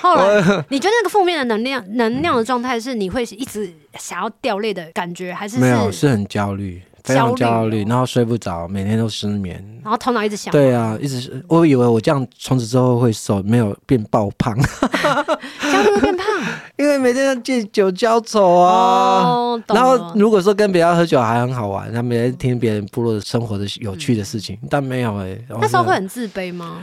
[0.02, 5.92] 后来，你觉得那个负面的能量、能量的状态，是你会一直想要掉泪的感觉，还是没有？
[5.92, 6.82] 是很焦虑。
[7.06, 10.52] 非常焦虑，然后睡不着，每天都失眠，然后头脑一直想。
[10.52, 14.58] 对啊，一直我以为我这样从此之后会瘦，没有变爆胖。
[14.60, 16.26] 焦虑会变胖？
[16.78, 19.24] 因为每天要借酒浇愁啊。
[19.24, 25.46] 哦，然后如果说跟别人喝酒还很好玩，他每天听别人部落的生活的有趣的事情，嗯、但没有哎、欸。
[25.62, 26.82] 那时候会很自卑吗？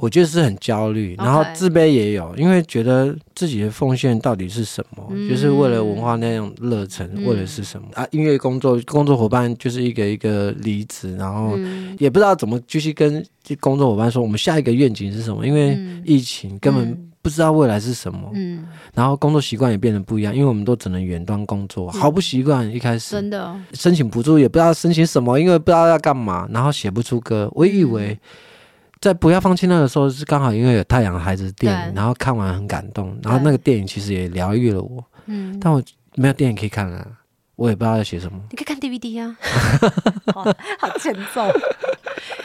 [0.00, 5.06] 我觉得是很焦虑，然后自卑也有，因为觉得自己的奉献到底是什么？
[5.10, 8.06] 嗯、就是为了文化那样热忱，嗯、为了是什么啊？
[8.10, 11.58] 音乐工作工作伙伴就是一个一个离职，然后
[11.98, 13.22] 也不知道怎么继续跟
[13.60, 15.46] 工作伙伴说我们下一个愿景是什么？
[15.46, 18.30] 因为疫情根本不知道未来是什么。
[18.32, 22.66] 嗯，然后工作习惯也变得不一样，因为我们都只能远端工作，好不习惯。
[22.74, 27.50] 一开始真的申请补助也不知道申请什么，因为不知道要干嘛，然后写不出歌。
[27.52, 28.18] 我以为。
[29.00, 35.02] 在不要放弃那个时候，是刚好因为有《太阳的孩子》电影，然后看完很感动，然后那个电影其实也疗愈了我。
[35.26, 35.82] 嗯，但我
[36.16, 37.06] 没有电影可以看了，
[37.60, 38.38] 我也不知道要写什么。
[38.50, 39.36] 你可以看 DVD 啊，
[40.80, 41.46] 好沉重。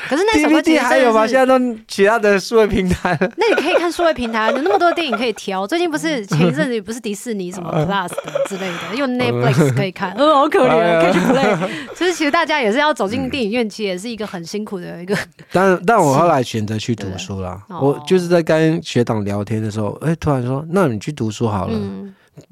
[0.09, 1.25] 可是那首歌 DVD 还有吗？
[1.25, 3.31] 现在都其他的数位平台了。
[3.37, 5.65] 那你可以看数位平台，有那么多电影可以挑。
[5.65, 10.11] 最近不是 前一阵子不是迪士尼什么 Plus 的之类的，用 Netflix 可以看。
[10.17, 11.69] 呃，好可怜，可以去 Play。
[11.95, 15.17] 其实其实大家也是要走进电影院，其实也是一个很辛苦的一个。
[15.49, 17.57] 但但我后来选择去读书了。
[17.69, 21.79] 我就是在跟学长聊天的时候，哎，突然说：“那你去读书好了。”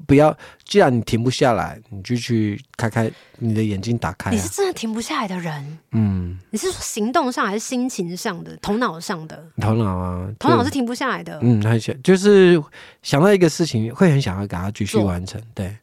[0.06, 4.32] 不要，既然你停不下来，你就去开开你的眼睛，打开、啊。
[4.32, 9.44] 你是真的停不下来的人，嗯，你是说行动上还是心情上的、头脑上的？
[9.60, 11.38] 头脑啊，头脑是停不下来的。
[11.42, 12.62] 嗯，很想就是
[13.02, 15.76] 想到一个事情，会很想要给他继续完成，对。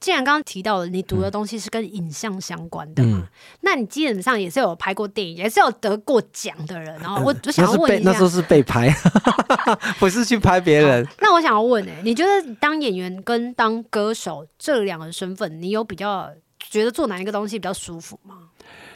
[0.00, 3.28] 既然刚刚提到了你读的东西是跟影像相关的嘛，嗯、
[3.60, 6.98] 那你基本上也是有拍过电影，也是有得过奖的人。
[7.00, 8.90] 然后我我想要问一下，那时候是被拍，
[10.00, 11.06] 不是去拍别人。
[11.20, 18.36] 那我想要问、欸，哎，你觉得当演员跟当歌手这两个身份，你有比较觉得做哪一个东西比较舒服吗？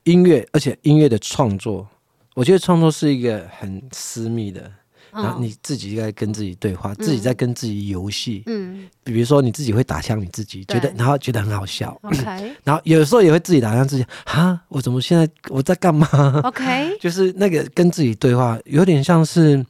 [0.05, 1.87] 音乐，而且音乐的创作，
[2.35, 4.73] 我觉得创作是一个很私密的。
[5.15, 8.43] 然后你自己在跟自己对话，嗯、自己在跟自己游戏。
[8.47, 11.97] 嗯，比如说你自己会打向你自己，觉得然后觉得很好笑。
[12.03, 16.07] OK，然后有时候也会自己打向自己，哈，我怎么现在我在干嘛
[16.43, 19.65] ？OK， 就是那个跟自己对话，有点像是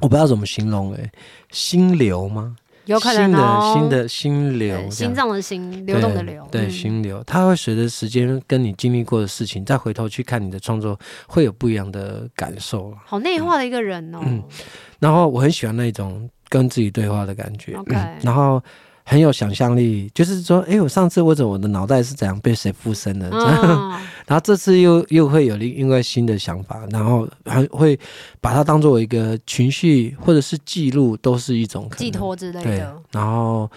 [0.00, 1.12] 我不知道怎么形容、欸，哎，
[1.50, 2.56] 心流吗？
[2.90, 12.92] 有可能哦，新的心流，心脏的心，流动的流，对，心流，它会随着时间跟你经历过的事情，再回头去看你的创作，会有不一样的感受。
[13.06, 14.18] 好内化的一个人哦。
[14.22, 14.42] 嗯，
[14.98, 17.74] 然后我很喜欢那种跟自己对话的感觉。
[17.74, 18.62] OK，然后。
[19.10, 23.28] 很有想象力，就是说，哎，我上次或者我的脑袋是怎样被谁附身的？
[23.30, 23.92] 哦、
[24.24, 27.98] 然后这次又又会有另外新的想法，然后还会
[28.40, 32.64] 把它当做一个情绪或者是记录，都是一种寄托之类的。
[32.64, 32.78] 对，
[33.10, 33.68] 然后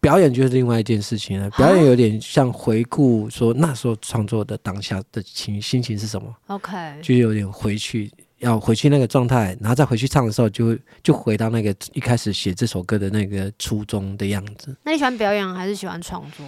[0.00, 1.50] 表演就是另外一件事情了。
[1.50, 8.10] 表演有点像回顾，说那时候创作的当下的情心情是什么？OK，就有点回去。
[8.40, 14.76] 要回去那个状态，然后再回去唱的时候就，就就回到那个一开始写这首歌的那个初衷的样子。
[14.82, 16.44] 那你喜欢表演还是喜欢创作？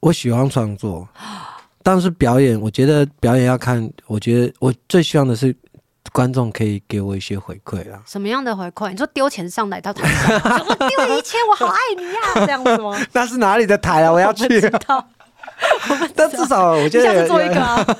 [0.00, 1.08] 我喜欢创作，
[1.82, 3.90] 但是表演，我觉得表演要看。
[4.06, 5.54] 我觉得我最希望的是
[6.12, 8.00] 观众可以给我一些回馈啦。
[8.06, 8.90] 什么样的回馈？
[8.90, 12.98] 你说丢钱上来到台上，我丢一千，我好爱你呀，啊，这样子吗？
[13.12, 14.12] 那是哪里的台啊？
[14.12, 14.46] 我要去。
[16.14, 17.84] 但至少我觉得下次做一个啊。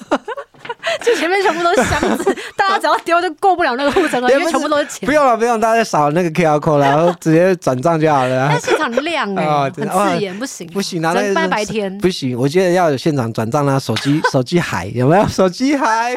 [1.03, 5.07] 就前面全部都是箱子， 大家只要丢就过不了那个护城河，因为全部都是钱。
[5.07, 8.49] 不用了，不用，大家扫那个 QR code，然后直接转账就好了。
[8.51, 12.39] 但现场亮哎， 很刺眼，不行，不行，那个白白天不行。
[12.39, 15.27] 我觉得要有现场转账啦，手机手机海有没有？
[15.29, 16.15] 手机海，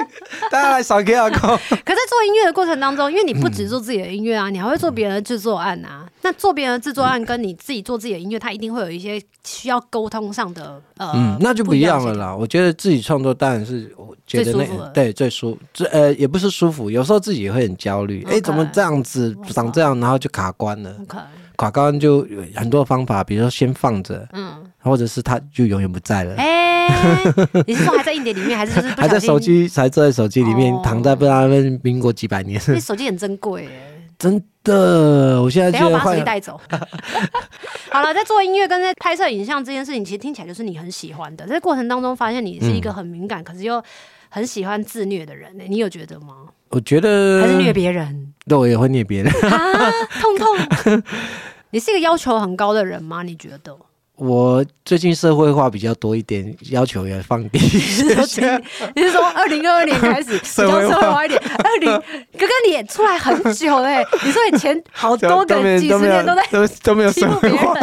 [0.51, 1.57] 大家来扫 QR code。
[1.69, 6.05] 可在做音乐的过程当中，因为你不只做自己的音乐啊，你还会做别人的制作案啊。
[6.21, 12.35] 那做别人的制作案跟你自己做自己的音乐，它一定会有一些需要沟通上的呃，嗯，那就不一样了啦。
[12.35, 13.98] 我觉得自己创作当然是我
[14.29, 18.23] 觉得那个、对最舒最呃也不是舒服，有时候自己也会很焦虑。
[18.29, 20.95] 哎、okay，怎么这样子长这样，然后就卡关了。
[21.07, 21.17] Okay.
[21.57, 26.35] 卡关就有很多方法，比如说先放着，嗯，或者是它就永远不在了。
[26.35, 27.33] 哎、欸，
[27.67, 32.61] 你是说还在硬碟里面，还是就是还在手机，还在手机里面、哦、躺在不知道那民国几百年？
[32.67, 33.95] 那手机很珍贵哎。
[34.19, 36.59] 真的，我现在就要把手机带走。
[37.89, 41.47] 好了，在做音乐跟在拍摄影像这件事情，其实听起来就是你很喜欢的。
[41.47, 43.81] 在过程当中，发现你是一个很敏感，嗯、可是又
[44.29, 45.51] 很喜欢自虐的人。
[45.67, 46.35] 你有觉得吗？
[46.69, 48.33] 我觉得还是虐别人。
[48.47, 49.33] 对，我也会虐别人。
[49.51, 51.03] 啊，痛痛。
[51.71, 53.23] 你是一个要求很高的人吗？
[53.23, 53.75] 你觉得？
[54.15, 57.57] 我最近社会化比较多一点，要求也放低。
[58.93, 61.41] 你是说二零二二年开始 比较社会化一点？
[61.63, 67.73] 二零哥哥你也出来很久嘞，你说你前好多个几十年都在都都没有社会化。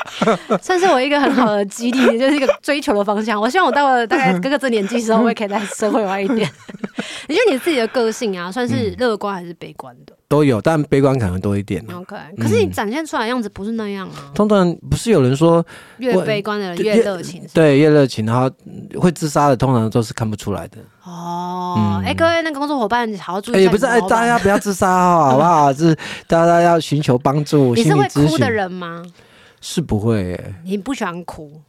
[0.62, 3.40] 算是我一个很好的激励，就是一个追求的方向。
[3.40, 6.48] 我希望我到了大概哥哥这年纪时候，我也可以再社会化一点。
[7.28, 10.12] 你觉得你自己的个性啊，算是乐观还是悲观的？
[10.28, 11.84] 都有，但悲观可能多一点。
[11.92, 14.32] OK，可是你展现出来的样子不是那样啊。
[14.34, 15.64] 通常不是有人说，
[15.98, 18.50] 越悲观的人越热情，对，越热情，然后
[18.98, 20.78] 会自杀的，通常都是看不出来的。
[21.04, 23.60] 哦，哎、嗯欸，各位那个工作伙伴，好好注意。
[23.60, 25.72] 也、欸、不是，哎、欸，大家不要自杀好不好？
[25.74, 25.94] 是
[26.26, 27.74] 大家要寻求帮助。
[27.74, 29.02] 你是会哭的人吗？
[29.62, 31.62] 是不会、欸，你不喜欢哭，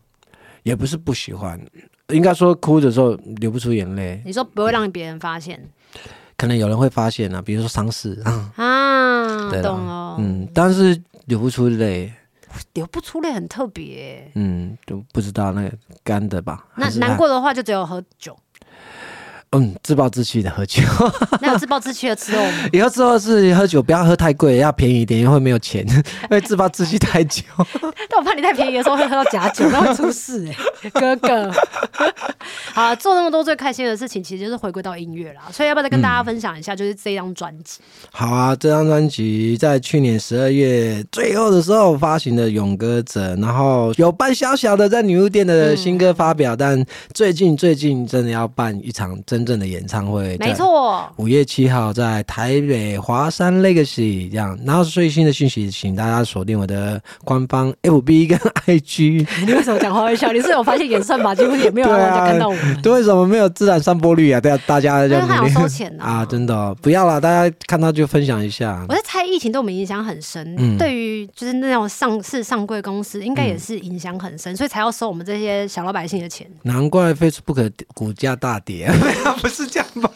[0.64, 1.58] 也不是不喜欢，
[2.10, 4.22] 应该说哭的时候流不出眼泪。
[4.26, 5.64] 你说不会让别人发现，
[6.36, 8.20] 可能有人会发现啊，比如说丧事。
[8.26, 8.52] 啊，
[9.62, 12.12] 懂了，嗯，但是流不出泪，
[12.74, 15.72] 流不出泪很特别，嗯，就不知道那个
[16.04, 16.66] 干的吧？
[16.76, 18.36] 那难过的话就只有喝酒。
[19.54, 20.82] 嗯，自暴自弃的喝酒。
[21.40, 22.52] 那有自暴自弃的吃肉吗？
[22.74, 27.44] 以后之后是喝酒不要喝太贵，要便宜一点，因为会没有钱， 因为自暴自弃太久。
[28.10, 31.52] 但我怕你太便宜的时候会喝到假酒，那会出事哎、欸，哥哥。
[32.74, 35.44] 好，做那么多最开心的事情，其实就是回归到音乐啦。
[35.52, 37.80] 所以要不要再跟大家分享一下，就是这张专辑？
[38.12, 49.43] 好啊，这张专辑在去年十二月最后的时候发行的《勇歌者》，然后有办小小的在女巫店的新歌发表，嗯、但最近最近真的要办一场真。
[49.44, 59.28] 真正的演唱会，没错，五月七号在台北华山 Legacy 这样，然后最新的讯息，请大家锁定我的官方 FB 跟 IG。
[59.46, 60.32] 你为什么讲话会笑？
[60.32, 62.82] 你是有发现演算法几乎也没有 人家看到我们？
[62.82, 64.40] 对，为什么没有自然散播率啊？
[64.40, 66.26] 对啊，大家因为还要收钱呢啊！
[66.26, 68.86] 真的、哦、不要了，大家看到就分享一下。
[68.88, 76.48] 我在猜，疫情对我们影响很深，嗯、对于就是那种上市上柜公司，应该也是影响很深、嗯，所以才要收我们这些小老百姓的钱。
[76.62, 78.90] 难怪 Facebook 股价大跌。
[79.36, 80.10] 不是这样吧？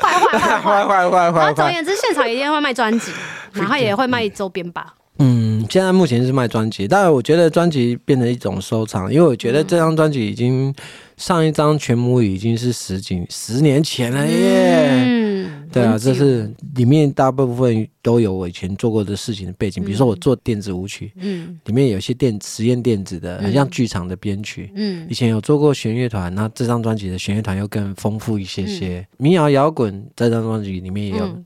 [0.00, 1.52] 坏坏坏坏坏坏坏！
[1.54, 3.10] 总而言之，现场一定会卖专辑，
[3.52, 4.94] 然后也会卖周边吧。
[5.18, 10.74] 嗯，现在目前是卖专辑，但是我觉得专辑变成一种收藏，因为我觉得这张专辑已经
[11.16, 14.88] 上一张全母语已经是十几十年前了耶。
[14.90, 15.15] 嗯，
[15.76, 31.42] 对啊，这是里面大部分都有我以前做过的事情的背景，比如说我做电子舞曲，嗯，里面有些电实验电子的，很像剧场的编曲，嗯，以前有做过弦乐团，那这张专辑的弦乐团又更丰富一些些，民谣摇滚这张专辑里面也有。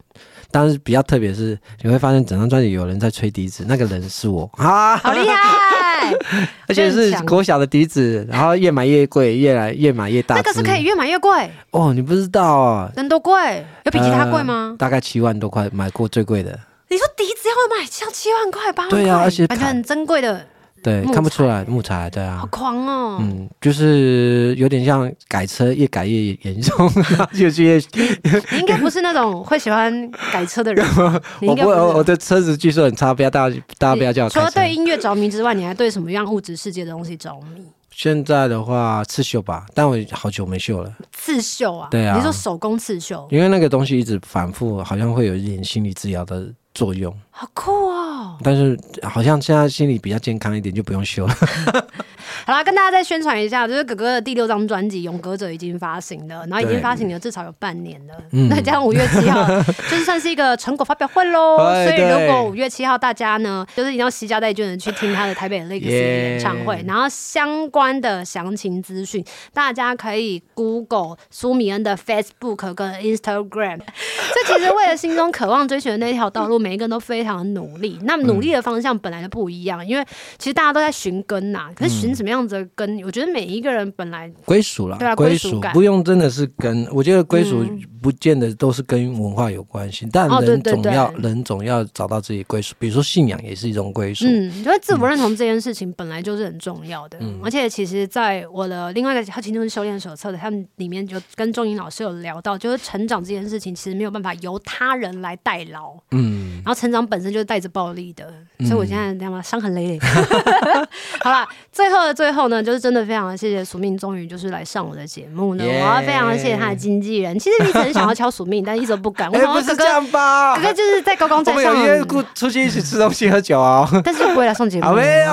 [0.52, 4.50] 但是比较特别是，你会发现整张专辑有人在吹笛子，那个人是我。
[4.54, 5.79] 啊，好厉害！
[6.68, 10.36] 而且是国小的笛子，然后越买越贵，越来越买越大。
[10.36, 12.90] 那个是可以越买越贵哦，你不知道啊？
[12.96, 14.70] 人多贵，有比吉他贵吗？
[14.72, 16.58] 呃，大概七万多块，买过最贵的。
[16.88, 19.00] 你说笛子要买要七万块八万块？
[19.02, 20.44] 对啊，而且感觉很珍贵的。
[20.82, 23.18] 对，看不出来木材，对啊，好狂哦。
[23.20, 26.90] 嗯，就是有点像改车，越改越严重，
[27.32, 27.76] 越去越。
[27.76, 30.86] 你应该不是那种会喜欢改车的人。
[31.42, 34.30] 我不，我的车子技术很差，不要大家大家不要叫我。
[34.30, 37.62] 除了对音乐着迷之外，你还对什么样物质世界的东西着迷？
[37.90, 40.90] 现在的话，刺绣吧，但我好久没绣了。
[41.12, 41.88] 刺绣啊？
[41.90, 42.16] 对啊。
[42.16, 43.28] 你说手工刺绣？
[43.30, 47.14] 因为那个东西一直反复，好像会有一点心理治疗的作用。
[47.30, 48.36] 好酷哦！
[48.42, 51.34] 但是好像现在心里比较健康一点，就不用修了。
[52.44, 58.14] 好啦，跟大家再宣传一下，就是哥哥的第六张专辑《勇歌者》已经发行了，然后已经发行了至少有半年了。
[58.50, 59.46] 那加上五月七号，
[59.90, 61.56] 就是算是一个成果发表会喽。
[61.56, 73.80] 所以如果五月七号大家呢，就是一定要携家带眷的去听他的台北的 Legacy 演唱会，然后相关的详情资讯，大家可以 Google 苏米恩的 Facebook 跟 Instagram。
[74.34, 77.98] 这其实为了心中渴望追寻的那条道路，每一个人都非常的努力。
[78.02, 80.04] 那么努力的方向本来就不一样，因为
[80.38, 82.10] 其实大家都在寻根呐，可是寻。
[82.20, 82.98] 什么样子的根？
[83.02, 86.86] 我觉得每一个人本来归属啦，对啊，归属感不用真的是根。
[86.92, 87.64] 我觉得归属
[88.02, 92.74] 不见得都是跟文化有关系，但人总要人总要找到自己归属。
[92.78, 94.26] 比如说信仰也是一种归属。
[94.26, 97.16] 嗯，因为自我认同这件事情本来就是很重要的。
[97.20, 105.96] 嗯，而且其实在我的另外一个他其实是修炼手册的，他们里面就跟钟颖老师有聊到，就是成长这件事情其实没有办法由他人来代劳。
[106.10, 109.98] 嗯，然后成长本身就是带着暴力的，所以我现在这样伤痕累累。
[111.22, 115.64] 好了，最后的最后呢，就是真的非常的谢谢署命，终于就是来上我的节目呢。
[115.64, 117.38] 我要非常的谢谢他的经纪人。
[117.38, 119.30] 其实一直很想要敲署命，但一直都不敢。
[119.32, 120.56] 我想说哥哥、欸、不是这样吧？
[120.56, 123.88] 哥哥就是在高光在上，我们有约出去一起吃东西喝酒啊。
[124.04, 124.92] 但是不会来上节目。
[124.92, 125.32] 没有，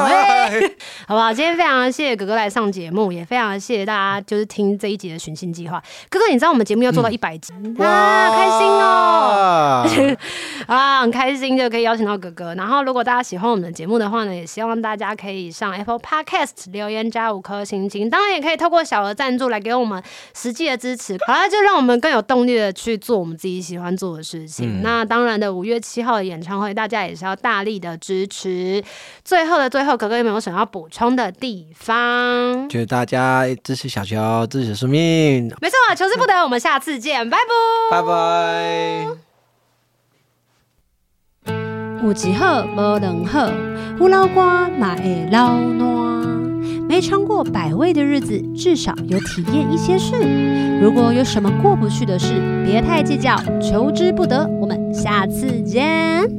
[1.08, 1.34] 好不好？
[1.34, 5.82] 今天非常的谢谢哥哥来上节目，也非常的谢谢大家，就是听这一集的寻星计划。
[6.10, 10.18] 哥哥，你知道我们节目要做到一百集，嗯、啊，开心哦！
[10.68, 12.54] 啊，很开心就可以邀请到哥哥。
[12.56, 18.10] 然后，如果大家喜欢我们的节目的话呢，也希望大家可以上 Apple Podcast 留言加五颗星星。
[18.10, 20.04] 当然，也可以透过小额赞助来给我们
[20.36, 21.18] 实际的支持。
[21.26, 24.80] 好了，就让我们更有动力的去做我们自己喜欢做的事情。
[24.80, 28.84] 嗯、那当然的，五月七号的演唱会，大家也是要大力的支持。
[29.24, 32.68] 最后的最后，哥哥有没有想要补充的地方？
[32.68, 35.48] 就是大家支持小乔，支持苏命。
[35.62, 36.44] 没错，求之不得。
[36.44, 37.38] 我们下次见，拜
[37.90, 39.27] 拜，拜拜。
[42.04, 43.50] 有一好无两好，
[43.98, 45.88] 胡老瓜嘛会老烂。
[46.88, 50.14] 没尝过百味的日子，至少有体验一些事。
[50.82, 52.34] 如果有什么过不去的事，
[52.66, 54.48] 别太计较，求之不得。
[54.62, 56.30] 我们下次见。